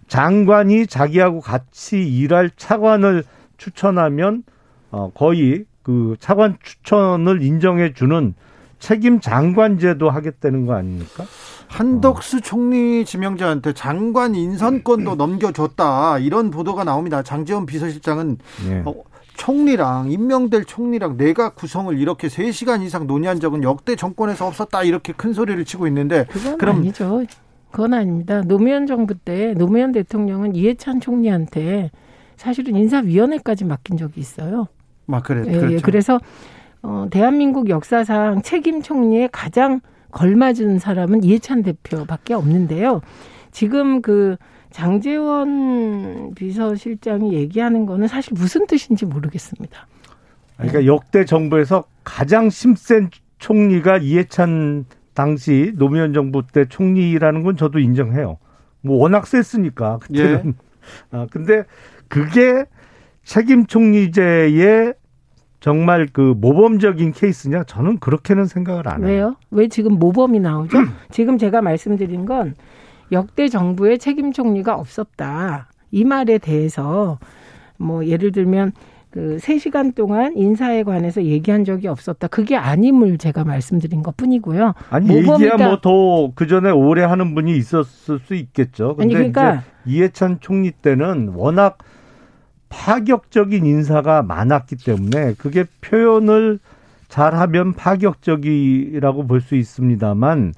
[0.07, 3.23] 장관이 자기하고 같이 일할 차관을
[3.57, 4.43] 추천하면
[4.91, 8.33] 어 거의 그 차관 추천을 인정해 주는
[8.79, 11.25] 책임 장관제도 하겠다는 거 아닙니까?
[11.71, 17.23] 한덕수 총리 지명자한테 장관 인선권도 넘겨줬다 이런 보도가 나옵니다.
[17.23, 18.37] 장재원 비서실장은
[18.69, 18.83] 예.
[18.85, 18.93] 어,
[19.37, 25.31] 총리랑 임명될 총리랑 내각 구성을 이렇게 3시간 이상 논의한 적은 역대 정권에서 없었다 이렇게 큰
[25.33, 27.23] 소리를 치고 있는데 그건 그럼- 아니죠.
[27.71, 28.41] 그건 아닙니다.
[28.41, 31.89] 노무현 정부 때 노무현 대통령은 이해찬 총리한테
[32.35, 34.67] 사실은 인사위원회까지 맡긴 적이 있어요.
[35.05, 35.75] 막 그래 예, 그렇죠.
[35.75, 35.79] 예.
[35.79, 36.19] 그래서
[36.83, 39.79] 어, 대한민국 역사상 책임 총리에 가장
[40.11, 43.01] 걸맞은 사람은 이해찬 대표밖에 없는데요.
[43.51, 44.37] 지금 그
[44.71, 49.87] 장재원 비서실장이 얘기하는 거는 사실 무슨 뜻인지 모르겠습니다.
[50.57, 58.37] 그러니까 역대 정부에서 가장 심센 총리가 이해찬 당시 노무현 정부 때 총리라는 건 저도 인정해요.
[58.81, 60.53] 뭐 워낙 셌으니까 그때는.
[61.11, 61.63] 아 근데
[62.07, 62.65] 그게
[63.23, 64.93] 책임 총리제의
[65.65, 67.63] 정말 그 모범적인 케이스냐?
[67.63, 69.07] 저는 그렇게는 생각을 안 해요.
[69.07, 69.35] 왜요?
[69.51, 70.77] 왜 지금 모범이 나오죠?
[71.11, 72.55] 지금 제가 말씀드린 건
[73.11, 75.67] 역대 정부의 책임 총리가 없었다.
[75.91, 77.19] 이 말에 대해서
[77.77, 78.71] 뭐 예를 들면
[79.11, 82.27] 그 3시간 동안 인사에 관해서 얘기한 적이 없었다.
[82.27, 84.73] 그게 아님을 제가 말씀드린 것 뿐이고요.
[84.89, 88.95] 아니 얘기야 뭐 더 그 전에 오래 하는 분이 있었을 수 있겠죠.
[88.95, 91.77] 근데 아니, 그러니까- 이해찬 총리 때는 워낙
[92.71, 96.57] 파격적인 인사가 많았기 때문에 그게 표현을
[97.09, 100.53] 잘하면 파격적이라고 볼 수 있습니다만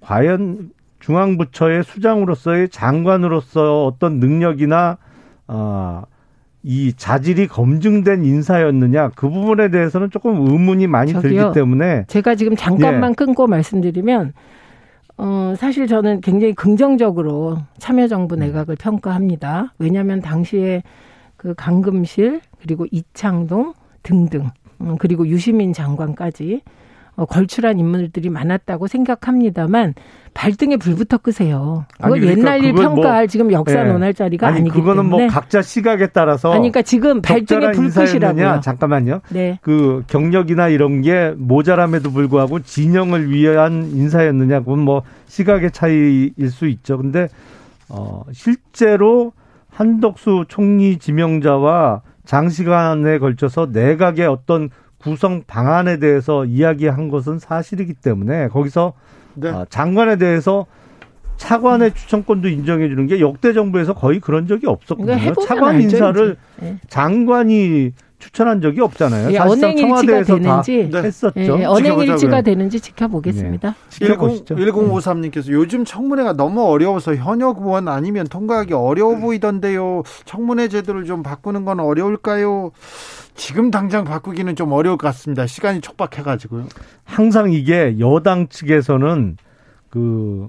[0.00, 0.70] 과연
[1.00, 4.98] 중앙부처의 수장으로서의 장관으로서 어떤 능력이나
[5.46, 6.02] 아,
[6.64, 11.30] 이 자질이 검증된 인사였느냐 그 부분에 대해서는 조금 의문이 많이 저기요.
[11.30, 13.14] 들기 때문에 제가 지금 잠깐만 예.
[13.14, 14.32] 끊고 말씀드리면
[15.18, 19.74] 어, 사실 저는 굉장히 긍정적으로 참여정부 내각을 평가합니다.
[19.78, 20.82] 왜냐하면 당시에
[21.42, 23.74] 그 강금실 그리고 이창동
[24.04, 24.50] 등등
[24.80, 26.62] 음, 그리고 유시민 장관까지
[27.16, 29.94] 어, 걸출한 인물들이 많았다고 생각합니다만
[30.34, 31.84] 발등에 불부터 끄세요.
[31.98, 33.92] 아니, 그러니까 옛날 일 그건 뭐- 평가할 지금 역사 예.
[33.92, 35.24] 논할 자리가 아니 그거는 때문에.
[35.24, 38.30] 뭐 각자 시각에 따라서 아니, 그러니까 지금 발등에 적절한 불 인사였느냐?
[38.30, 38.60] 끄시라고요.
[38.62, 39.20] 잠깐만요.
[39.30, 39.58] 네.
[39.62, 46.96] 그 경력이나 이런 게 모자람에도 불구하고 진영을 위한 인사였느냐 그건 뭐 시각의 차이일 수 있죠.
[46.98, 47.28] 근데
[47.90, 49.32] 어 실제로
[49.72, 58.92] 한덕수 총리 지명자와 장시간에 걸쳐서 내각의 어떤 구성 방안에 대해서 이야기한 것은 사실이기 때문에 거기서
[59.34, 59.48] 네.
[59.50, 60.66] 아, 장관에 대해서
[61.38, 65.14] 차관의 추천권도 인정해 주는 게 역대 정부에서 거의 그런 적이 없었거든요.
[65.14, 66.36] 해보면 차관 알죠, 인사를.
[66.62, 66.76] 예.
[66.88, 69.32] 장관이 추천한 적이 없잖아요.
[69.32, 71.08] 예, 사실상 언행일치가 청와대에서 되는지 다 네.
[71.08, 71.58] 했었죠.
[71.58, 72.42] 예, 언행일치가.
[72.42, 73.74] 되는지 지켜보겠습니다.
[73.88, 74.54] 지켜보시죠.
[74.54, 80.04] 1053님께서 요즘 청문회가 너무 어려워서 현역 의원 아니면 통과하기 어려워 보이던데요.
[80.24, 82.70] 청문회 제도를 좀 바꾸는 건 어려울까요?
[83.34, 85.48] 지금 당장 바꾸기는 좀 어려울 것 같습니다.
[85.48, 86.66] 시간이 촉박해가지고요.
[87.02, 89.36] 항상 이게 여당 측에서는
[89.90, 90.48] 그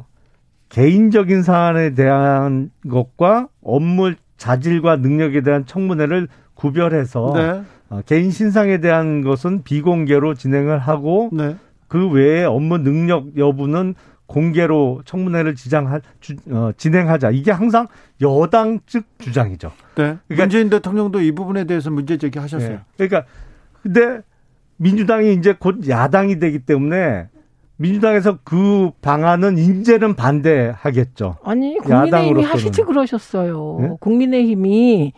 [0.70, 6.28] 개인적인 사안에 대한 것과 업무 자질과 능력에 대한 청문회를
[6.64, 11.58] 구별해서 네, 어, 개인 신상에 대한 것은 비공개로 진행을 하고 네.
[11.90, 13.96] 그 외에 업무 능력 여부는
[14.28, 17.32] 공개로 청문회를 지장하, 주, 어, 진행하자.
[17.32, 17.88] 이게 항상
[18.22, 19.74] 여당 측 주장이죠.
[19.96, 20.18] 네.
[20.28, 22.72] 그러니까- 문재인 대통령도 이 부분에 대해서 문제 제기하셨어요.
[22.72, 22.80] 예.
[22.96, 23.26] 그러니까
[23.82, 24.22] 근데
[24.78, 27.28] 민주당이 이제 곧 야당이 되기 때문에
[27.76, 31.36] 민주당에서 그 방안은 이제는 반대하겠죠.
[31.44, 32.50] 아니 국민의힘이 야당으로서는.
[32.50, 33.78] 하시지 그러셨어요.
[33.82, 33.90] 네?
[34.00, 35.12] 국민의힘이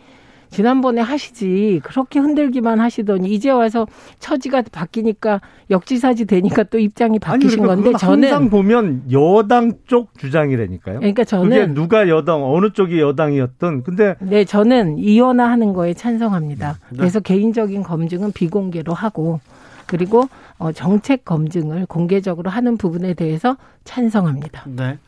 [0.56, 3.86] 지난번에 하시지 그렇게 흔들기만 하시더니 이제 와서
[4.20, 10.16] 처지가 바뀌니까 역지사지 되니까 또 입장이 바뀌신 그러니까 건데 그건 항상 저는 보면 여당 쪽
[10.18, 11.00] 주장이라니까요.
[11.00, 16.78] 그러니까 저는 누가 여당 어느 쪽이 여당이었든 근데 네 저는 이원화하는 거에 찬성합니다.
[16.88, 16.96] 네.
[16.96, 19.40] 그래서 개인적인 검증은 비공개로 하고
[19.86, 24.64] 그리고 어, 정책 검증을 공개적으로 하는 부분에 대해서 찬성합니다.
[24.68, 24.98] 네.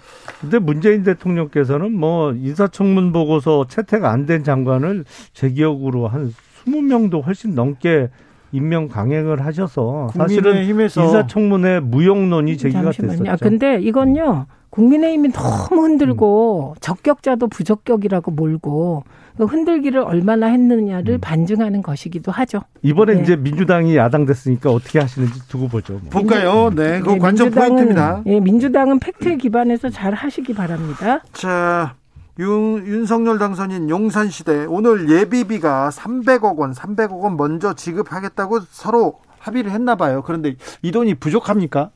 [0.41, 6.33] 근데 문재인 대통령께서는 뭐 인사청문 보고서 채택 안 된 장관을 제 기억으로 한
[6.67, 8.11] 20명도 훨씬 넘게
[8.53, 10.65] 임명 강행을 하셔서 사실은
[11.05, 13.31] 인사청문회 무용론이 제기가 됐었죠.
[13.31, 14.47] 아, 근데 이건요.
[14.71, 19.05] 국민의힘이 너무 흔들고 적격자도 부적격이라고 몰고
[19.37, 21.21] 그 흔들기를 얼마나 했느냐를 음.
[21.21, 22.61] 반증하는 것이기도 하죠.
[22.83, 23.23] 이번에 네.
[23.23, 25.95] 이제 민주당이 야당 됐으니까 어떻게 하시는지 두고 보죠.
[25.95, 26.03] 뭐.
[26.11, 26.71] 볼까요?
[26.75, 28.23] 네, 그 네, 관전 민주당은- 포인트입니다.
[28.27, 31.23] 예, 민주당은 팩트에 기반해서 잘 하시기 바랍니다.
[31.33, 31.95] 자,
[32.41, 39.95] 윤, 윤석열 당선인 용산시대 오늘 예비비가 300억 원, 300억 원 먼저 지급하겠다고 서로 합의를 했나
[39.95, 40.23] 봐요.
[40.27, 41.91] 그런데 이 돈이 부족합니까?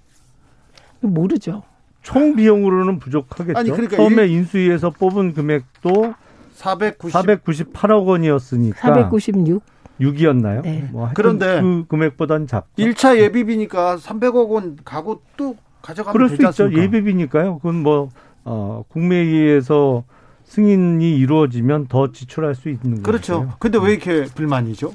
[1.00, 1.62] 모르죠.
[2.02, 3.58] 총 비용으로는 부족하겠죠.
[3.58, 6.14] 아니, 그러니까 처음에 인수위에서 뽑은 금액도
[6.54, 7.12] 490.
[7.14, 9.62] 498억 원이었으니까 496.
[10.00, 10.62] 6이었나요?
[10.62, 10.88] 네.
[10.90, 12.68] 뭐 그런데 그 금액보단 작죠.
[12.76, 16.64] 1차 예비비니까 300억 원 가고 또 가져가면 그럴 수 되지 있죠.
[16.64, 16.82] 않습니까?
[16.82, 17.56] 예비비니까요.
[17.58, 18.08] 그건 뭐
[18.44, 20.02] 어, 국회의회에서
[20.44, 23.02] 승인이 이루어지면 더 지출할 수 있는 거죠.
[23.02, 23.52] 그렇죠.
[23.60, 24.92] 근데 왜 이렇게 불만이죠?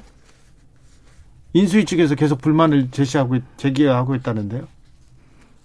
[1.54, 4.64] 인수위 측에서 계속 불만을 제시하고 있- 제기하고 있다는데요.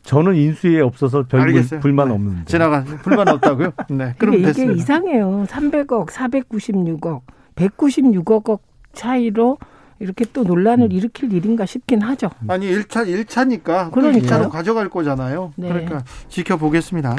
[0.04, 1.80] 저는 인수위에 없어서 별 알겠어요.
[1.80, 2.14] 불만 네.
[2.14, 2.46] 없는데.
[2.46, 3.72] 지나가 불만 없다고요?
[3.90, 4.16] 네.
[4.20, 4.74] 그럼 이게, 이게 됐습니다.
[4.82, 5.46] 이상해요.
[5.50, 7.22] 300억, 496억,
[7.56, 8.60] 196억
[8.94, 9.58] 차이로
[10.00, 10.92] 이렇게 또 논란을 음.
[10.92, 12.30] 일으킬 일인가 싶긴 하죠.
[12.50, 14.48] 아니 1차 1차니까 또 그러니까요.
[14.48, 15.54] 2차로 가져갈 거잖아요.
[15.56, 15.70] 네.
[15.70, 17.16] 그러니까 지켜보겠습니다.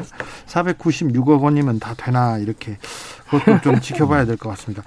[0.47, 2.77] 496억 원이면 다 되나 이렇게
[3.31, 4.83] 그것도 좀 지켜봐야 될 것 같습니다.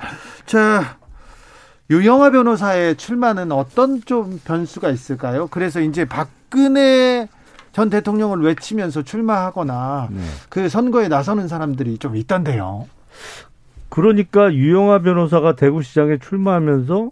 [0.45, 0.97] 자
[1.89, 5.47] 유영아 변호사의 출마는 어떤 좀 변수가 있을까요?
[5.47, 7.27] 그래서 이제 박근혜
[7.77, 10.19] 전 대통령을 외치면서 출마하거나 네.
[10.49, 12.87] 그 선거에 나서는 사람들이 좀 있던데요.
[13.89, 17.11] 그러니까 유영아 변호사가 대구시장에 출마하면서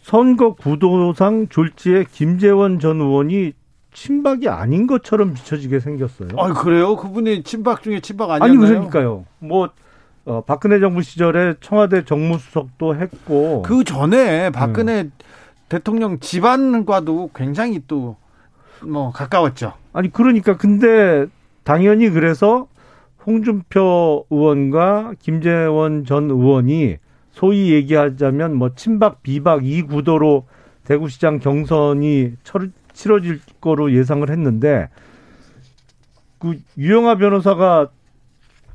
[0.00, 3.52] 선거 구도상 졸지에 김재원 전 의원이
[3.92, 6.28] 친박이 아닌 것처럼 비춰지게 생겼어요.
[6.38, 6.96] 아 그래요?
[6.96, 8.88] 그분이 친박 중에 친박 아니 아니었나요?
[8.88, 9.26] 그러니까요.
[9.38, 9.68] 뭐
[10.24, 15.10] 어, 박근혜 정부 시절에 청와대 정무수석도 했고 그 전에 박근혜
[15.68, 18.16] 대통령 집안과도 굉장히 또
[18.84, 19.74] 뭐 가까웠죠.
[19.92, 21.26] 아니 그러니까 근데
[21.64, 22.66] 당연히 그래서
[23.26, 26.96] 홍준표 의원과 김재원 전 의원이
[27.30, 30.44] 소위 얘기하자면 뭐 친박 비박 이 구도로
[30.84, 34.88] 대구시장 경선이 철- 치러질 거로 예상을 했는데
[36.38, 37.88] 그 유영아 변호사가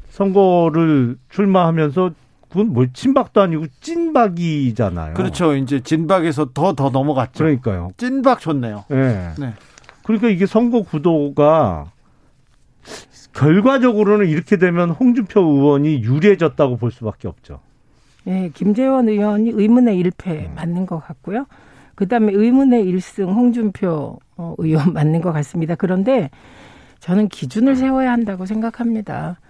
[0.09, 2.11] 선거를 출마하면서
[2.49, 5.13] 그건 뭐 친박도 아니고 찐박이잖아요.
[5.15, 5.53] 그렇죠.
[5.55, 7.43] 이제 진박에서 더 더 넘어갔죠.
[7.43, 7.91] 그러니까요.
[7.97, 8.85] 찐박 좋네요.
[8.91, 9.31] 예.
[9.37, 9.53] 네.
[10.07, 11.91] 그러니까 이게 선거 구도가
[13.33, 17.59] 결과적으로는 이렇게 되면 홍준표 의원이 유리해졌다고 볼 수밖에 없죠.
[18.23, 21.45] 네, 김재원 의원이 의문의 1패 맞는 것 같고요.
[21.95, 25.75] 그다음에 의문의 1승 홍준표 어, 의원 맞는 것 같습니다.
[25.75, 26.29] 그런데
[27.01, 29.41] 저는 기준을 세워야 한다고 생각합니다.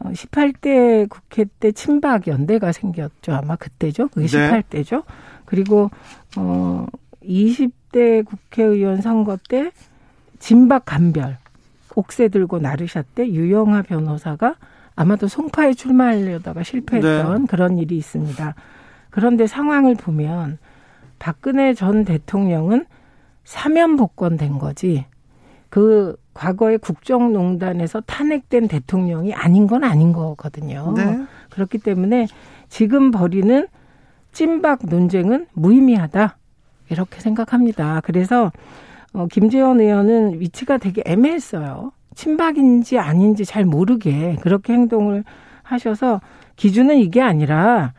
[0.00, 3.34] 18대 어, 국회 때 친박 연대가 생겼죠.
[3.34, 4.08] 아마 그때죠.
[4.08, 5.04] 그게 18대죠.
[5.44, 5.90] 그리고
[6.38, 6.86] 어
[7.22, 9.72] 20대 국회의원 선거 때
[10.40, 11.38] 진박 간별
[11.94, 14.56] 옥새 들고 나르샤 때 유영하 변호사가
[14.96, 17.46] 아마도 송파에 출마하려다가 실패했던 네.
[17.46, 18.54] 그런 일이 있습니다.
[19.10, 20.58] 그런데 상황을 보면
[21.18, 22.86] 박근혜 전 대통령은
[23.44, 25.06] 사면 복권된 거지.
[25.68, 30.94] 그 과거에 국정농단에서 탄핵된 대통령이 아닌 건 아닌 거거든요.
[30.96, 31.24] 네.
[31.50, 32.26] 그렇기 때문에
[32.68, 33.68] 지금 벌이는
[34.32, 36.36] 찐박 논쟁은 무의미하다.
[36.90, 38.00] 이렇게 생각합니다.
[38.04, 38.50] 그래서
[39.12, 41.92] 어, 김재원 의원은 위치가 되게 애매했어요.
[42.14, 45.24] 친박인지 아닌지 잘 모르게 그렇게 행동을
[45.62, 46.20] 하셔서
[46.56, 47.92] 기준은 이게 아니라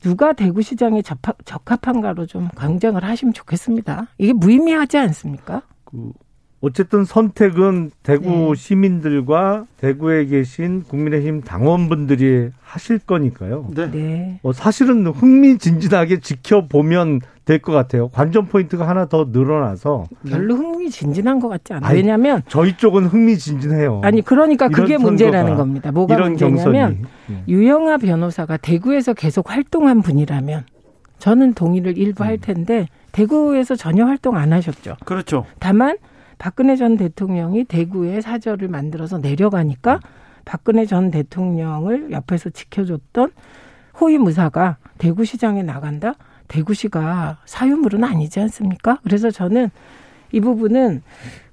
[0.00, 1.02] 누가 대구시장에
[1.44, 4.08] 적합한가로 좀 경쟁을 하시면 좋겠습니다.
[4.18, 5.62] 이게 무의미하지 않습니까?
[5.84, 6.12] 그
[6.60, 8.54] 어쨌든 선택은 대구 네.
[8.54, 13.68] 시민들과 대구에 계신 국민의힘 당원분들이 하실 거니까요.
[13.74, 13.90] 네.
[13.90, 14.40] 네.
[14.42, 18.08] 어, 사실은 흥미진진하게 지켜보면 될 것 같아요.
[18.08, 21.94] 관전 포인트가 하나 더 늘어나서 별로 흥미진진한 것 같지 않아요.
[21.94, 24.00] 왜냐하면 저희 쪽은 흥미진진해요.
[24.04, 25.90] 아니 그러니까 그게 문제라는 겁니다.
[25.90, 27.44] 뭐가 문제냐면 네.
[27.48, 30.64] 유영아 변호사가 대구에서 계속 활동한 분이라면
[31.18, 32.28] 저는 동의를 일부 음.
[32.28, 34.96] 할 텐데 대구에서 전혀 활동 안 하셨죠.
[35.04, 35.44] 그렇죠.
[35.58, 35.96] 다만
[36.38, 40.00] 박근혜 전 대통령이 대구에 사저를 만들어서 내려가니까
[40.44, 43.30] 박근혜 전 대통령을 옆에서 지켜줬던
[44.00, 46.14] 호위무사가 대구시장에 나간다?
[46.52, 48.98] 대구시가 사유물은 아니지 않습니까?
[49.02, 49.70] 그래서 저는
[50.32, 51.02] 이 부분은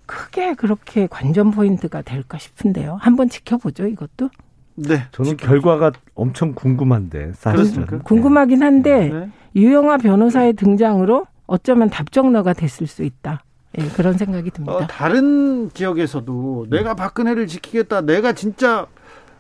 [0.05, 2.97] 크게 그렇게 관전 포인트가 될까 싶은데요.
[2.99, 4.29] 한번 지켜보죠, 이것도.
[4.75, 5.05] 네.
[5.11, 7.99] 저는 결과가 엄청 궁금한데, 사실은.
[7.99, 9.29] 궁금하긴 한데, 네.
[9.55, 13.43] 유영아 변호사의 등장으로 어쩌면 답정너가 됐을 수 있다.
[13.77, 14.75] 예, 그런 생각이 듭니다.
[14.75, 18.87] 어, 다른 지역에서도 내가 박근혜를 지키겠다, 내가 진짜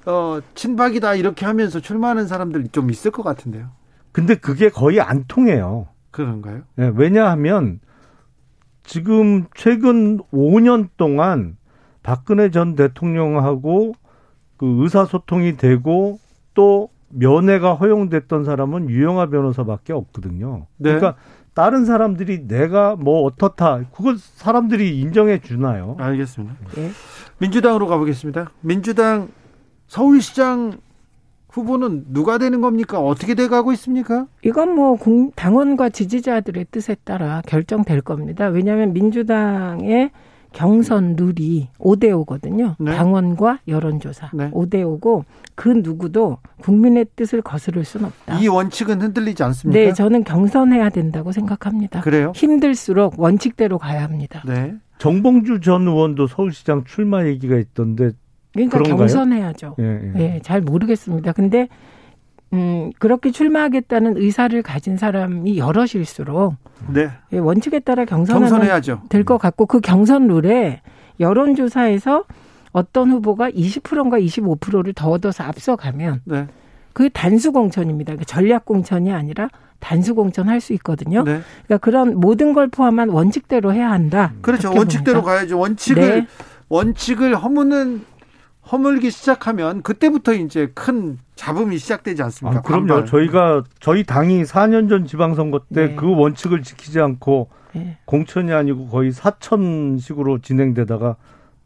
[0.05, 3.69] 어, 친박이다 이렇게 하면서 출마하는 사람들 좀 있을 것 같은데요.
[4.11, 5.87] 근데 그게 거의 안 통해요.
[6.11, 6.61] 그런가요?
[6.75, 7.79] 네, 왜냐하면
[8.83, 11.57] 지금 최근 5년 동안
[12.01, 13.93] 박근혜 전 대통령하고
[14.57, 16.19] 그 의사소통이 되고
[16.53, 20.67] 또 면회가 허용됐던 사람은 유영아 변호사밖에 없거든요.
[20.77, 20.95] 네.
[20.95, 21.15] 그러니까
[21.53, 25.95] 다른 사람들이 내가 뭐 어떻다 그걸 사람들이 인정해 주나요?
[25.99, 26.55] 알겠습니다.
[26.75, 26.91] 네.
[27.39, 28.51] 민주당으로 가보겠습니다.
[28.61, 29.29] 민주당
[29.87, 30.79] 서울시장
[31.49, 32.99] 후보는 누가 되는 겁니까?
[32.99, 34.27] 어떻게 돼 가고 있습니까?
[34.43, 34.97] 이건 뭐
[35.35, 38.47] 당원과 지지자들의 뜻에 따라 결정될 겁니다.
[38.47, 40.11] 왜냐하면 민주당의
[40.51, 42.75] 경선 룰이 5대5거든요.
[42.79, 42.95] 네.
[42.95, 44.49] 당원과 여론조사 네.
[44.51, 45.23] 5대5고
[45.55, 48.39] 그 누구도 국민의 뜻을 거스를 수는 없다.
[48.39, 49.79] 이 원칙은 흔들리지 않습니까?
[49.79, 52.01] 네, 저는 경선해야 된다고 생각합니다.
[52.01, 52.31] 그래요?
[52.35, 54.43] 힘들수록 원칙대로 가야 합니다.
[54.45, 54.73] 네.
[54.97, 58.11] 정봉주 전 의원도 서울시장 출마 얘기가 있던데
[58.53, 58.97] 그러니까 그런가요?
[58.97, 59.75] 경선해야죠.
[59.79, 60.11] 예, 예.
[60.17, 61.31] 네, 잘 모르겠습니다.
[61.33, 61.67] 근데
[62.51, 66.55] 음, 그렇게 출마하겠다는 의사를 가진 사람이 여럿일수록
[66.91, 67.09] 네.
[67.31, 70.81] 예, 원칙에 따라 경선하면 될 것 같고 그 경선 룰에
[71.19, 72.23] 여론조사에서
[72.71, 76.47] 어떤 후보가 20%인가 25%를 더 얻어서 앞서가면 네.
[76.93, 78.13] 그 단수 공천입니다.
[78.13, 81.23] 그러니까 전략 공천이 아니라 단수 공천 할 수 있거든요.
[81.23, 81.41] 네.
[81.65, 84.33] 그러니까 그런 모든 걸 포함한 원칙대로 해야 한다.
[84.41, 84.69] 그렇죠.
[84.75, 85.37] 원칙대로 봅니다.
[85.39, 85.57] 가야죠.
[85.59, 86.27] 원칙을 네.
[86.67, 88.01] 원칙을 허무는
[88.71, 92.59] 허물기 시작하면 그때부터 이제 큰 잡음이 시작되지 않습니까?
[92.59, 92.87] 아, 그럼요.
[92.87, 93.05] 반발.
[93.05, 96.15] 저희가 저희 당이 4년 전 지방선거 때그 네.
[96.15, 97.97] 원칙을 지키지 않고 네.
[98.05, 101.15] 공천이 아니고 거의 사천식으로 진행되다가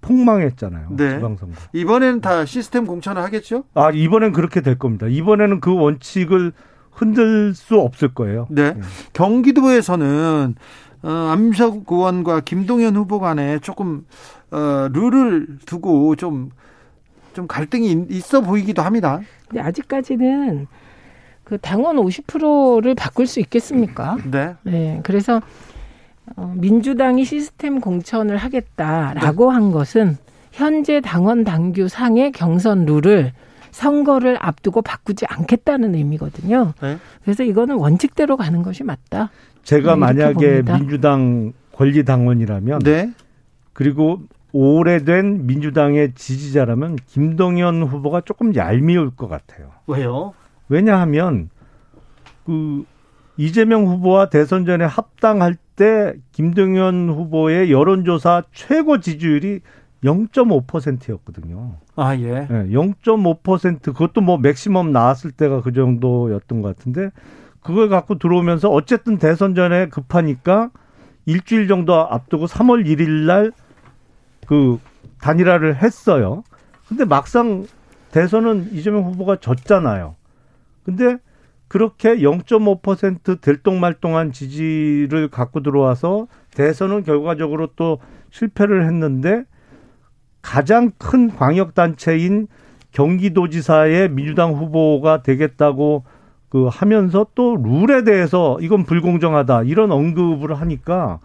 [0.01, 0.87] 폭망했잖아요.
[0.91, 1.15] 네.
[1.15, 1.55] 지방선거.
[1.73, 3.63] 이번에는 다 시스템 공천을 하겠죠?
[3.73, 5.07] 아 이번엔 그렇게 될 겁니다.
[5.07, 6.53] 이번에는 그 원칙을
[6.91, 8.47] 흔들 수 없을 거예요.
[8.49, 8.73] 네.
[8.73, 8.81] 네.
[9.13, 10.55] 경기도에서는
[11.03, 14.05] 어, 안민석 의원과 김동연 후보 간에 조금
[14.51, 16.49] 어, 룰을 두고 좀
[17.33, 19.19] 좀 갈등이 있어 보이기도 합니다.
[19.47, 20.67] 근데 아직까지는
[21.43, 24.17] 그 당원 50%를 바꿀 수 있겠습니까?
[24.29, 24.55] 네.
[24.63, 24.99] 네.
[25.03, 25.41] 그래서
[26.35, 29.53] 어, 민주당이 시스템 공천을 하겠다라고 네.
[29.53, 30.17] 한 것은
[30.51, 33.33] 현재 당원 당규 상의 경선 룰을
[33.71, 36.73] 선거를 앞두고 바꾸지 않겠다는 의미거든요.
[36.81, 36.97] 네.
[37.23, 39.31] 그래서 이거는 원칙대로 가는 것이 맞다.
[39.63, 40.77] 제가 네, 만약에 봅니다.
[40.77, 43.11] 민주당 권리 당원이라면 네.
[43.73, 44.21] 그리고
[44.53, 49.71] 오래된 민주당의 지지자라면 김동연 후보가 조금 얄미울 것 같아요.
[49.87, 50.33] 왜요?
[50.69, 51.49] 왜냐하면
[52.45, 52.85] 그
[53.35, 59.61] 이재명 후보와 대선 전에 합당할 때 김동연 후보의 여론조사 최고 지지율이
[60.03, 61.77] 0.5%였거든요.
[61.95, 62.41] 아, 예.
[62.41, 67.09] 네, 0.5% 그것도 뭐 맥시멈 나왔을 때가 그 정도였던 것 같은데
[67.61, 70.69] 그걸 갖고 들어오면서 어쨌든 대선 전에 급하니까
[71.25, 73.51] 일주일 정도 앞두고 3월 1일 날
[74.47, 74.79] 그
[75.21, 76.43] 단일화를 했어요.
[76.87, 77.65] 근데 막상
[78.11, 80.15] 대선은 이재명 후보가 졌잖아요.
[80.83, 81.17] 근데
[81.67, 89.45] 그렇게 0.5% 들똥말똥한 지지를 갖고 들어와서 대선은 결과적으로 또 실패를 했는데
[90.43, 92.47] 가장 큰 광역단체인
[92.91, 96.03] 경기도지사의 민주당 후보가 되겠다고
[96.49, 101.19] 그 하면서 또 룰에 대해서 이건 불공정하다 이런 언급을 하니까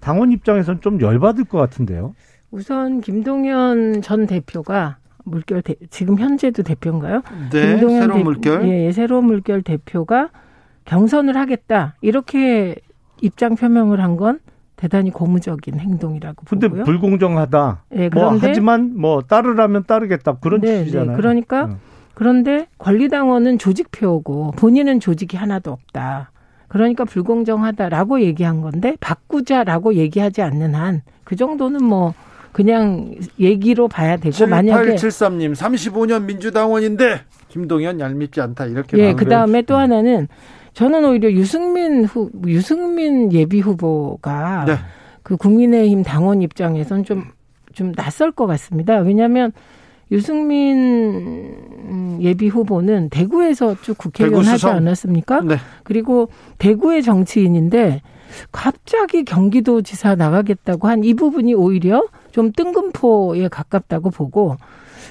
[0.00, 2.14] 당원 입장에서는 좀 열받을 것 같은데요.
[2.50, 7.22] 우선 김동연 전 대표가 물결 대, 지금 현재도 대표인가요?
[7.50, 8.68] 네, 새로운 물결.
[8.68, 10.30] 예, 새로운 물결 대표가
[10.84, 12.76] 경선을 하겠다 이렇게
[13.20, 14.38] 입장 표명을 한 건
[14.76, 16.84] 대단히 고무적인 행동이라고 근데 보고요.
[16.84, 17.84] 불공정하다.
[17.90, 21.10] 네, 뭐 그런데 하지만 뭐 따르라면 따르겠다 그런 네, 취지잖아요.
[21.12, 21.76] 네, 그러니까 어.
[22.14, 26.30] 그런데 권리당원은 조직표고 본인은 조직이 하나도 없다.
[26.68, 32.14] 그러니까 불공정하다라고 얘기한 건데 바꾸자라고 얘기하지 않는 한 그 정도는 뭐
[32.56, 39.16] 그냥 얘기로 봐야 되고 만약에 7873님 35년 민주당원인데 김동연 얄밉지 않다 이렇게 예, 나오네요.
[39.16, 40.26] 그 다음에 또 하나는
[40.72, 44.76] 저는 오히려 유승민 후 유승민 예비 후보가 네.
[45.22, 49.00] 그 국민의힘 당원 입장에선 좀좀 낯설 것 같습니다.
[49.00, 49.52] 왜냐하면
[50.10, 51.56] 유승민
[52.22, 54.66] 예비 후보는 대구에서 쭉 국회의원 대구 하지.
[54.66, 55.42] 않았습니까?
[55.42, 55.56] 네.
[55.84, 58.00] 그리고 대구의 정치인인데
[58.50, 62.02] 갑자기 경기도지사 나가겠다고 한 이 부분이 오히려
[62.36, 64.58] 좀 뜬금포에 가깝다고 보고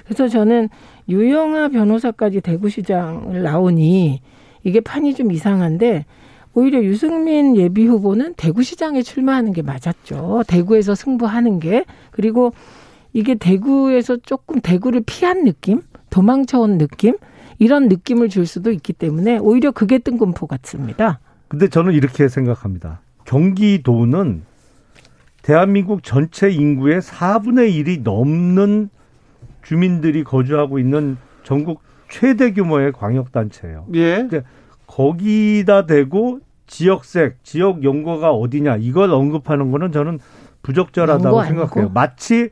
[0.04, 0.70] 그래서 저는
[1.10, 4.22] 유영아 변호사까지 대구시장을 나오니
[4.64, 6.06] 이게 판이 좀 이상한데
[6.54, 10.44] 오히려 유승민 예비 후보는 대구시장에 출마하는 게 맞았죠.
[10.48, 12.54] 대구에서 승부하는 게 그리고
[13.12, 17.18] 이게 대구에서 조금 대구를 피한 느낌, 도망쳐온 느낌
[17.58, 21.20] 이런 느낌을 줄 수도 있기 때문에 오히려 그게 뜬금포 같습니다.
[21.48, 23.02] 근데 저는 이렇게 생각합니다.
[23.26, 24.44] 경기도는
[25.46, 28.90] 대한민국 전체 인구의 4분의 1이 넘는
[29.62, 33.86] 주민들이 거주하고 있는 전국 최대 규모의 광역단체예요.
[33.94, 34.28] 예.
[34.88, 40.18] 거기다 대고 지역색, 지역 연고가 어디냐 이걸 언급하는 거는 저는
[40.64, 41.90] 부적절하다고 생각해요.
[41.94, 42.50] 마치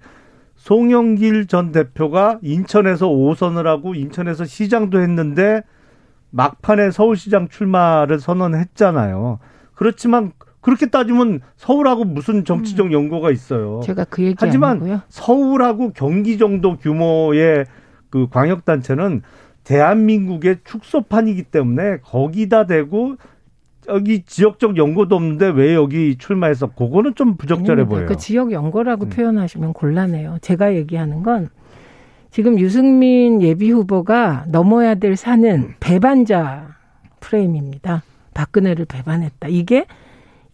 [0.58, 5.64] 송영길 전 대표가 인천에서 5선을 하고 인천에서 시장도 했는데
[6.30, 9.40] 막판에 서울시장 출마를 선언했잖아요.
[9.74, 10.32] 그렇지만
[10.64, 13.82] 그렇게 따지면 서울하고 무슨 정치적 연고가 있어요.
[13.84, 15.02] 제가 그 얘기 하지만 아니고요.
[15.10, 17.66] 서울하고 경기 정도 규모의
[18.10, 19.22] 그 광역 단체는
[19.66, 23.18] 대한민국의 축소판이기 때문에 거기다 대고
[23.90, 27.90] 여기 지역적 연고도 없는데 왜 여기 출마해서 그거는 좀 부적절해 아닙니다.
[27.90, 28.08] 보여요.
[28.08, 29.10] 그 지역 연고라고 음.
[29.10, 30.38] 표현하시면 곤란해요.
[30.42, 31.50] 제가 얘기하는 건
[32.32, 36.70] 지금 유승민 예비 후보가 넘어야 될 산은 배반자
[37.20, 38.04] 프레임입니다.
[38.34, 39.50] 박근혜를 배반했다.
[39.50, 39.86] 이게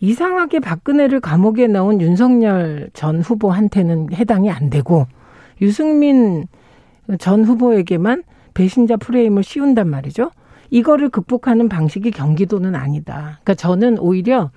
[0.01, 5.07] 이상하게 박근혜를 감옥에 넣은 윤석열 전 후보한테는 해당이 안 되고
[5.61, 6.47] 유승민
[7.19, 8.23] 전 후보에게만
[8.53, 10.31] 배신자 프레임을 씌운단 말이죠.
[10.69, 13.39] 이거를 극복하는 방식이 경기도는 아니다.
[13.43, 14.51] 그러니까 저는 오히려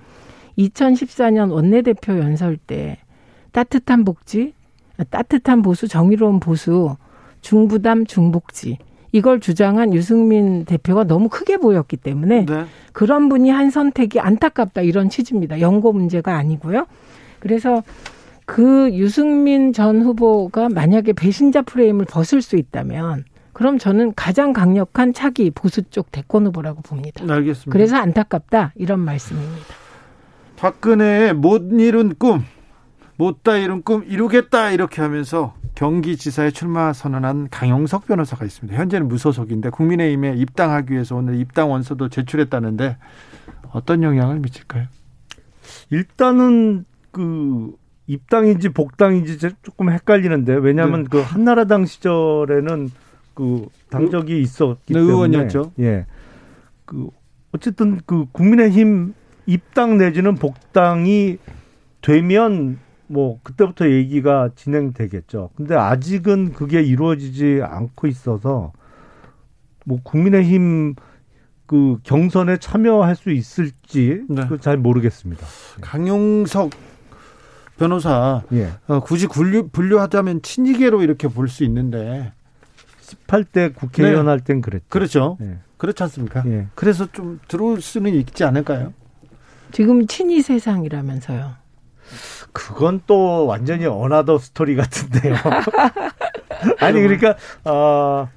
[0.57, 2.99] 2014년 원내대표 연설 때
[3.51, 4.53] 따뜻한 복지,
[5.09, 6.95] 따뜻한 보수, 정의로운 보수,
[7.41, 8.77] 중부담, 중복지
[9.13, 12.65] 이걸 주장한 유승민 대표가 너무 크게 보였기 때문에 네.
[12.93, 15.61] 그런 분이 한 선택이 안타깝다 이런 취지입니다.
[15.61, 16.87] 연고 문제가 아니고요.
[17.39, 17.83] 그래서
[18.45, 25.51] 그 유승민 전 후보가 만약에 배신자 프레임을 벗을 수 있다면 그럼 저는 가장 강력한 차기
[25.51, 27.23] 보수 쪽 대권 후보라고 봅니다.
[27.23, 27.71] 알겠습니다.
[27.71, 29.75] 그래서 안타깝다 이런 말씀입니다.
[30.57, 32.43] 박근혜의 못 이룬 꿈,
[33.17, 38.77] 못다 이룬 꿈 이루겠다 이렇게 하면서 경기지사에 출마 선언한 강용석 변호사가 있습니다.
[38.77, 42.97] 현재는 무소속인데 국민의힘에 입당하기 위해서 오늘 입당 원서도 제출했다는데
[43.71, 44.85] 어떤 영향을 미칠까요?
[45.89, 47.75] 일단은 그
[48.07, 51.09] 입당인지 복당인지 조금 헷갈리는데 왜냐하면 네.
[51.09, 52.91] 그 한나라당 시절에는
[53.33, 55.71] 그 당적이 있었기 네, 때문에 의원이었죠.
[55.79, 56.05] 예.
[56.85, 57.09] 그
[57.51, 59.13] 어쨌든 그 국민의힘
[59.45, 61.37] 입당 내지는 복당이
[62.01, 62.79] 되면
[63.13, 65.51] 뭐 그때부터 얘기가 진행되겠죠.
[65.55, 68.73] 근데 아직은 그게 이루어지지 않고 있어서
[69.85, 70.95] 뭐 국민의힘
[71.67, 74.47] 그 경선에 참여할 수 있을지 네.
[74.47, 75.45] 그잘 모르겠습니다.
[75.81, 76.71] 강용석
[77.77, 78.69] 변호사 예.
[78.87, 82.31] 어, 굳이 분류, 분류하자면 친이계로 이렇게 볼 수 있는데
[83.01, 84.31] 18대 국회의원 네.
[84.31, 84.85] 할땐 그랬죠.
[84.89, 85.37] 그렇죠.
[85.41, 85.59] 예.
[85.77, 86.43] 그렇지 않습니까?
[86.47, 86.67] 예.
[86.75, 88.93] 그래서 좀 들어올 수는 있지 않을까요?
[89.71, 91.62] 지금 친이 세상이라면서요.
[92.51, 95.35] 그건 또 완전히 another story 같은데요.
[96.79, 97.35] 아니 그러니까
[97.65, 98.29] 어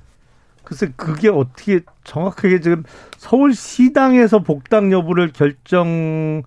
[0.65, 2.83] 글쎄 그게 어떻게 정확하게 지금
[3.17, 6.43] 서울 시당에서 복당 여부를 결정하는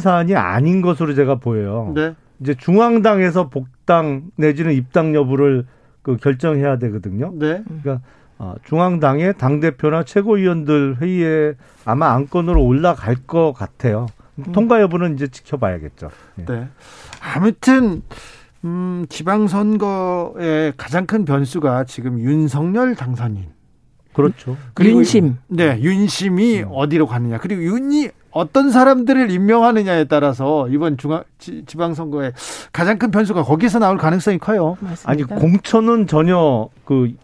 [0.00, 1.92] 사안이 아닌 것으로 제가 보여요.
[1.94, 2.14] 네.
[2.40, 5.66] 이제 중앙당에서 복당 내지는 입당 여부를
[6.02, 7.32] 그 결정해야 되거든요.
[7.34, 7.62] 네.
[7.64, 8.00] 그러니까
[8.38, 14.06] 어, 중앙당의 당 대표나 최고위원들 회의에 아마 안건으로 올라갈 것 같아요.
[14.52, 16.10] 통과 여부는 이제 지켜봐야겠죠.
[16.40, 16.44] 예.
[16.44, 16.68] 네.
[17.20, 18.02] 아무튼
[18.64, 23.46] 음, 지방선거의 가장 큰 변수가 지금 윤석열 당선인.
[24.12, 24.56] 그렇죠.
[24.74, 25.38] 그리고 윤심.
[25.48, 27.38] 네, 윤심이 어디로 가느냐.
[27.38, 32.32] 그리고 윤이 어떤 사람들을 임명하느냐에 따라서 이번 중앙 지, 지방선거에
[32.72, 34.76] 가장 큰 변수가 거기서 나올 가능성이 커요.
[34.80, 35.10] 맞습니다.
[35.10, 37.14] 아니 공천은 전혀 그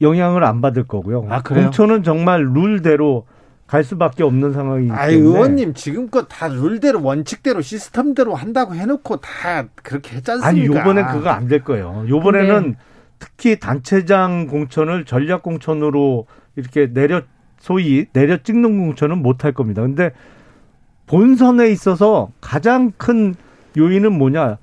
[0.00, 1.26] 영향을 안 받을 거고요.
[1.30, 1.66] 아, 그래요?
[1.66, 3.26] 공천은 정말 룰대로
[3.66, 5.02] 갈 수밖에 없는 상황이기 때문에.
[5.02, 10.48] 아이 의원님 지금껏 다 룰대로 원칙대로 시스템대로 한다고 해놓고 다 그렇게 했지 않습니까?
[10.48, 12.04] 아니 요번엔 그거 안 될 거예요.
[12.08, 12.78] 요번에는 근데-
[13.18, 17.22] 특히 단체장 공천을 전략 공천으로 이렇게 내려
[17.58, 19.80] 소위 내려 찍는 공천은 못 할 겁니다.
[19.80, 20.10] 근데
[21.06, 23.34] 본선에 있어서 가장 큰
[23.76, 24.58] 요인은 뭐냐?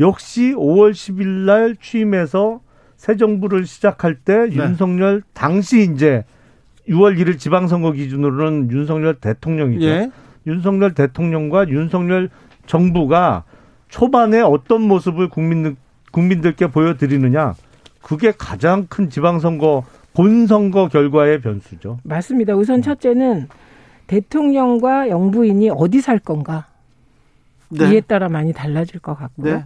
[0.00, 2.60] 역시 5월 10일 날 취임해서
[2.96, 4.56] 새 정부를 시작할 때 네.
[4.56, 6.24] 윤석열 당시 이제
[6.90, 9.86] 6월 1일 지방선거 기준으로는 윤석열 대통령이죠.
[9.86, 10.10] 예.
[10.46, 12.30] 윤석열 대통령과 윤석열
[12.66, 13.44] 정부가
[13.88, 15.76] 초반에 어떤 모습을 국민들,
[16.12, 17.54] 국민들께 보여드리느냐.
[18.02, 19.84] 그게 가장 큰 지방선거
[20.14, 21.98] 본선거 결과의 변수죠.
[22.02, 22.54] 맞습니다.
[22.56, 23.48] 우선 첫째는
[24.06, 26.66] 대통령과 영부인이 어디 살 건가
[27.68, 27.92] 네.
[27.92, 29.56] 이에 따라 많이 달라질 것 같고요.
[29.56, 29.64] 네.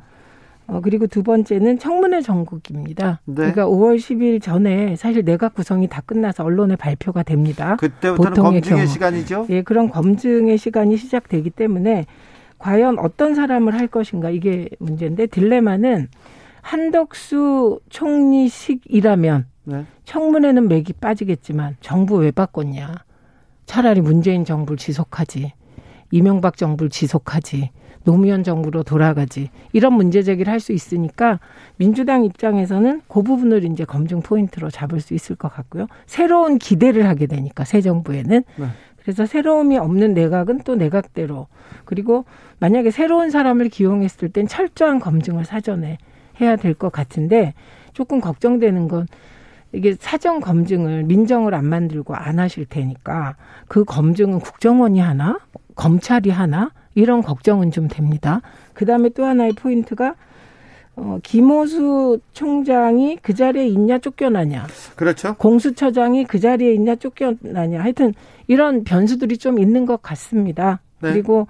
[0.66, 3.20] 어, 그리고 두 번째는 청문회 전국입니다.
[3.26, 3.34] 네.
[3.34, 7.76] 그러니까 5월 10일 전에 사실 내각 구성이 다 끝나서 언론에 발표가 됩니다.
[7.76, 8.86] 그때부터는 보통의 검증의 경우.
[8.86, 9.46] 시간이죠.
[9.50, 12.06] 예, 그런 검증의 시간이 시작되기 때문에
[12.58, 16.08] 과연 어떤 사람을 할 것인가 이게 문제인데 딜레마는
[16.62, 19.84] 한덕수 총리식이라면 네.
[20.04, 23.04] 청문회는 맥이 빠지겠지만 정부 왜 바꿨냐?
[23.66, 25.52] 차라리 문재인 정부를 지속하지.
[26.10, 27.70] 이명박 정부를 지속하지.
[28.04, 29.50] 노무현 정부로 돌아가지.
[29.72, 31.40] 이런 문제 제기를 할 수 있으니까
[31.76, 35.86] 민주당 입장에서는 그 부분을 이제 검증 포인트로 잡을 수 있을 것 같고요.
[36.06, 38.44] 새로운 기대를 하게 되니까 새 정부에는.
[38.56, 38.66] 네.
[39.02, 41.48] 그래서 새로움이 없는 내각은 또 내각대로.
[41.84, 42.24] 그리고
[42.60, 45.98] 만약에 새로운 사람을 기용했을 땐 철저한 검증을 사전에
[46.40, 47.52] 해야 될 것 같은데
[47.92, 49.06] 조금 걱정되는 건
[49.72, 53.36] 이게 사전 검증을 민정을 안 만들고 안 하실 테니까
[53.68, 55.38] 그 검증은 국정원이 하나
[55.74, 58.40] 검찰이 하나 이런 걱정은 좀 됩니다.
[58.72, 60.14] 그 다음에 또 하나의 포인트가
[60.96, 65.34] 어, 김호수 총장이 그 자리에 있냐 쫓겨나냐, 그렇죠.
[65.34, 68.14] 공수처장이 그 자리에 있냐 쫓겨나냐, 하여튼
[68.46, 70.80] 이런 변수들이 좀 있는 것 같습니다.
[71.00, 71.12] 네.
[71.12, 71.48] 그리고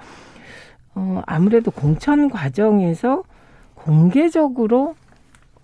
[0.94, 3.22] 어, 아무래도 공천 과정에서
[3.74, 4.94] 공개적으로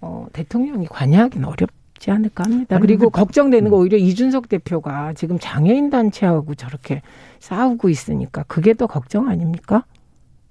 [0.02, 1.70] 어, 대통령이 관여하기는 어렵
[2.00, 2.74] 지 않을까 합니다.
[2.76, 7.02] 아니, 그리고 근데- 걱정되는 거 오히려 이준석 대표가 지금 장애인 단체하고 저렇게
[7.38, 9.84] 싸우고 있으니까 그게 더 걱정 아닙니까?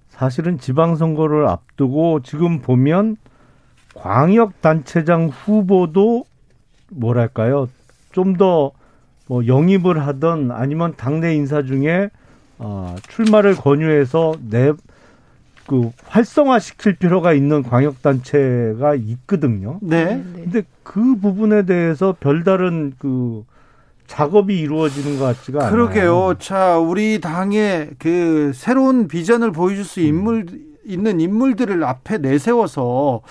[0.09, 3.17] 사실은 지방선거를 앞두고 지금 보면
[3.95, 6.23] 광역단체장 후보도
[6.91, 7.67] 뭐랄까요.
[8.11, 8.71] 좀 더
[9.27, 12.09] 뭐 영입을 하던 아니면 당내 인사 중에
[12.57, 14.73] 어, 출마를 권유해서 내
[15.69, 19.77] 그 활성화시킬 필요가 있는 광역단체가 있거든요.
[19.83, 20.23] 네.
[20.33, 23.45] 근데 그 부분에 대해서 별다른 그
[24.07, 25.71] 작업이 이루어지는 것 같지가 않아요.
[25.71, 26.33] 그러게요.
[26.39, 30.47] 자, 우리 당의 그 새로운 비전을 보여줄 수 인물
[30.85, 33.21] 있는 인물들을 앞에 내세워서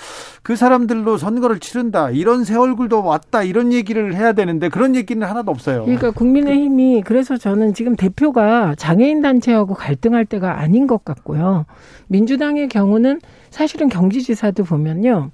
[0.43, 2.11] 그 사람들로 선거를 치른다.
[2.11, 3.43] 이런 새 얼굴도 왔다.
[3.43, 5.85] 이런 얘기를 해야 되는데 그런 얘기는 하나도 없어요.
[5.85, 11.67] 그러니까 국민의힘이 그래서 저는 지금 대표가 장애인 단체하고 갈등할 때가 아닌 것 같고요.
[12.09, 13.21] 민주당의 경우는
[13.51, 15.31] 사실은 경기지사도 보면요.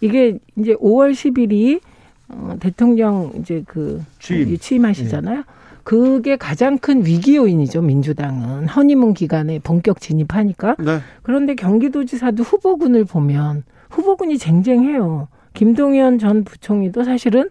[0.00, 1.80] 이게 이제 5월 10일이
[2.28, 4.56] 어, 대통령 이제 그 취임.
[4.56, 5.44] 취임하시잖아요.
[5.84, 8.68] 그게 가장 큰 위기 요인이죠, 민주당은.
[8.68, 10.76] 허니문 기간에 본격 진입하니까.
[10.78, 10.98] 네.
[11.22, 15.28] 그런데 경기도지사도 후보군을 보면 후보군이 쟁쟁해요.
[15.54, 17.50] 김동연 전 부총리도 사실은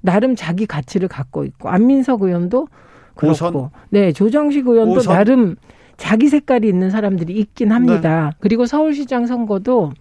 [0.00, 2.68] 나름 자기 가치를 갖고 있고 안민석 의원도
[3.14, 3.70] 그렇고 오선.
[3.90, 5.14] 네 조정식 의원도 오선.
[5.14, 5.56] 나름
[5.96, 8.32] 자기 색깔이 있는 사람들이 있긴 합니다.
[8.40, 9.92] 그리고 서울시장 선거도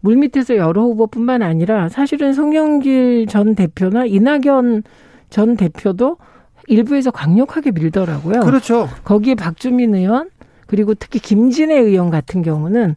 [0.00, 4.82] 물밑에서 여러 후보뿐만 아니라 사실은 송영길 전 대표나 이낙연
[5.30, 6.18] 전 대표도
[6.66, 8.40] 일부에서 강력하게 밀더라고요.
[8.40, 8.88] 그렇죠.
[9.04, 10.30] 거기에 박주민 의원
[10.66, 12.94] 그리고 특히 김진애 의원 같은 경우는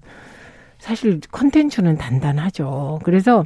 [0.79, 2.99] 사실 컨텐츠는 단단하죠.
[3.03, 3.45] 그래서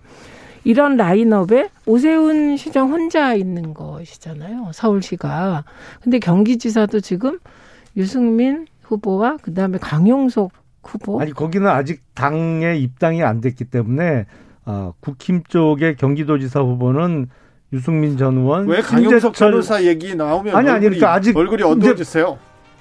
[0.63, 4.71] 이런 라인업에 오세훈 시장 혼자 있는 것이잖아요.
[4.73, 5.63] 서울시가.
[6.01, 7.39] 근데 경기지사도 지금
[7.95, 10.51] 유승민 후보와 그다음에 강용석
[10.83, 11.21] 후보?
[11.21, 14.25] 아니 거기는 아직 당에 입당이 안 됐기 때문에
[14.65, 17.29] 어, 국힘 쪽의 경기도지사 후보는
[17.71, 21.61] 유승민 전 의원, 왜 강용석 심재철- 변호사 얘기 나오면 아니, 아니, 얼굴이, 그러니까 아직 얼굴이
[21.63, 22.37] 어두워지세요?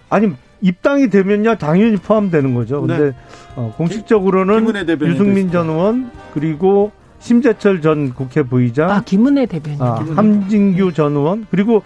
[0.09, 0.32] 아니
[0.62, 2.80] 입당이 되면요 당연히 포함되는 거죠.
[2.80, 3.12] 근데
[3.55, 4.61] 어, 공식적으로는 네.
[4.61, 5.51] 김은혜 대변인도 유승민.
[5.51, 9.82] 전 의원 그리고 심재철 전 국회 부의장, 아 김은혜 대변인.
[9.82, 11.82] 아, 함진규 전 의원 그리고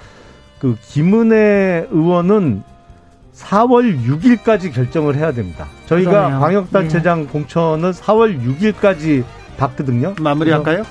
[0.61, 2.63] 그 김은혜 의원은
[3.35, 5.67] 4월 6일까지 결정을 해야 됩니다.
[5.87, 6.39] 저희가 그러네요.
[6.41, 9.25] 광역단체장 공천을 4월 6일까지
[9.57, 10.15] 받거든요.
[10.21, 10.85] 마무리할까요?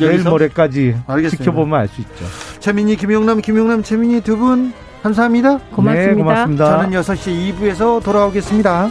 [0.00, 0.22] 내일?
[0.22, 1.44] 모레까지 알겠습니다.
[1.44, 2.24] 지켜보면 알 수 있죠.
[2.60, 4.72] 최민희, 김용남, 김용남, 최민희 두 분
[5.02, 5.58] 감사합니다.
[5.72, 6.10] 고맙습니다.
[6.10, 6.64] 네, 고맙습니다.
[6.82, 8.90] 저는 6시 2부에서 돌아오겠습니다.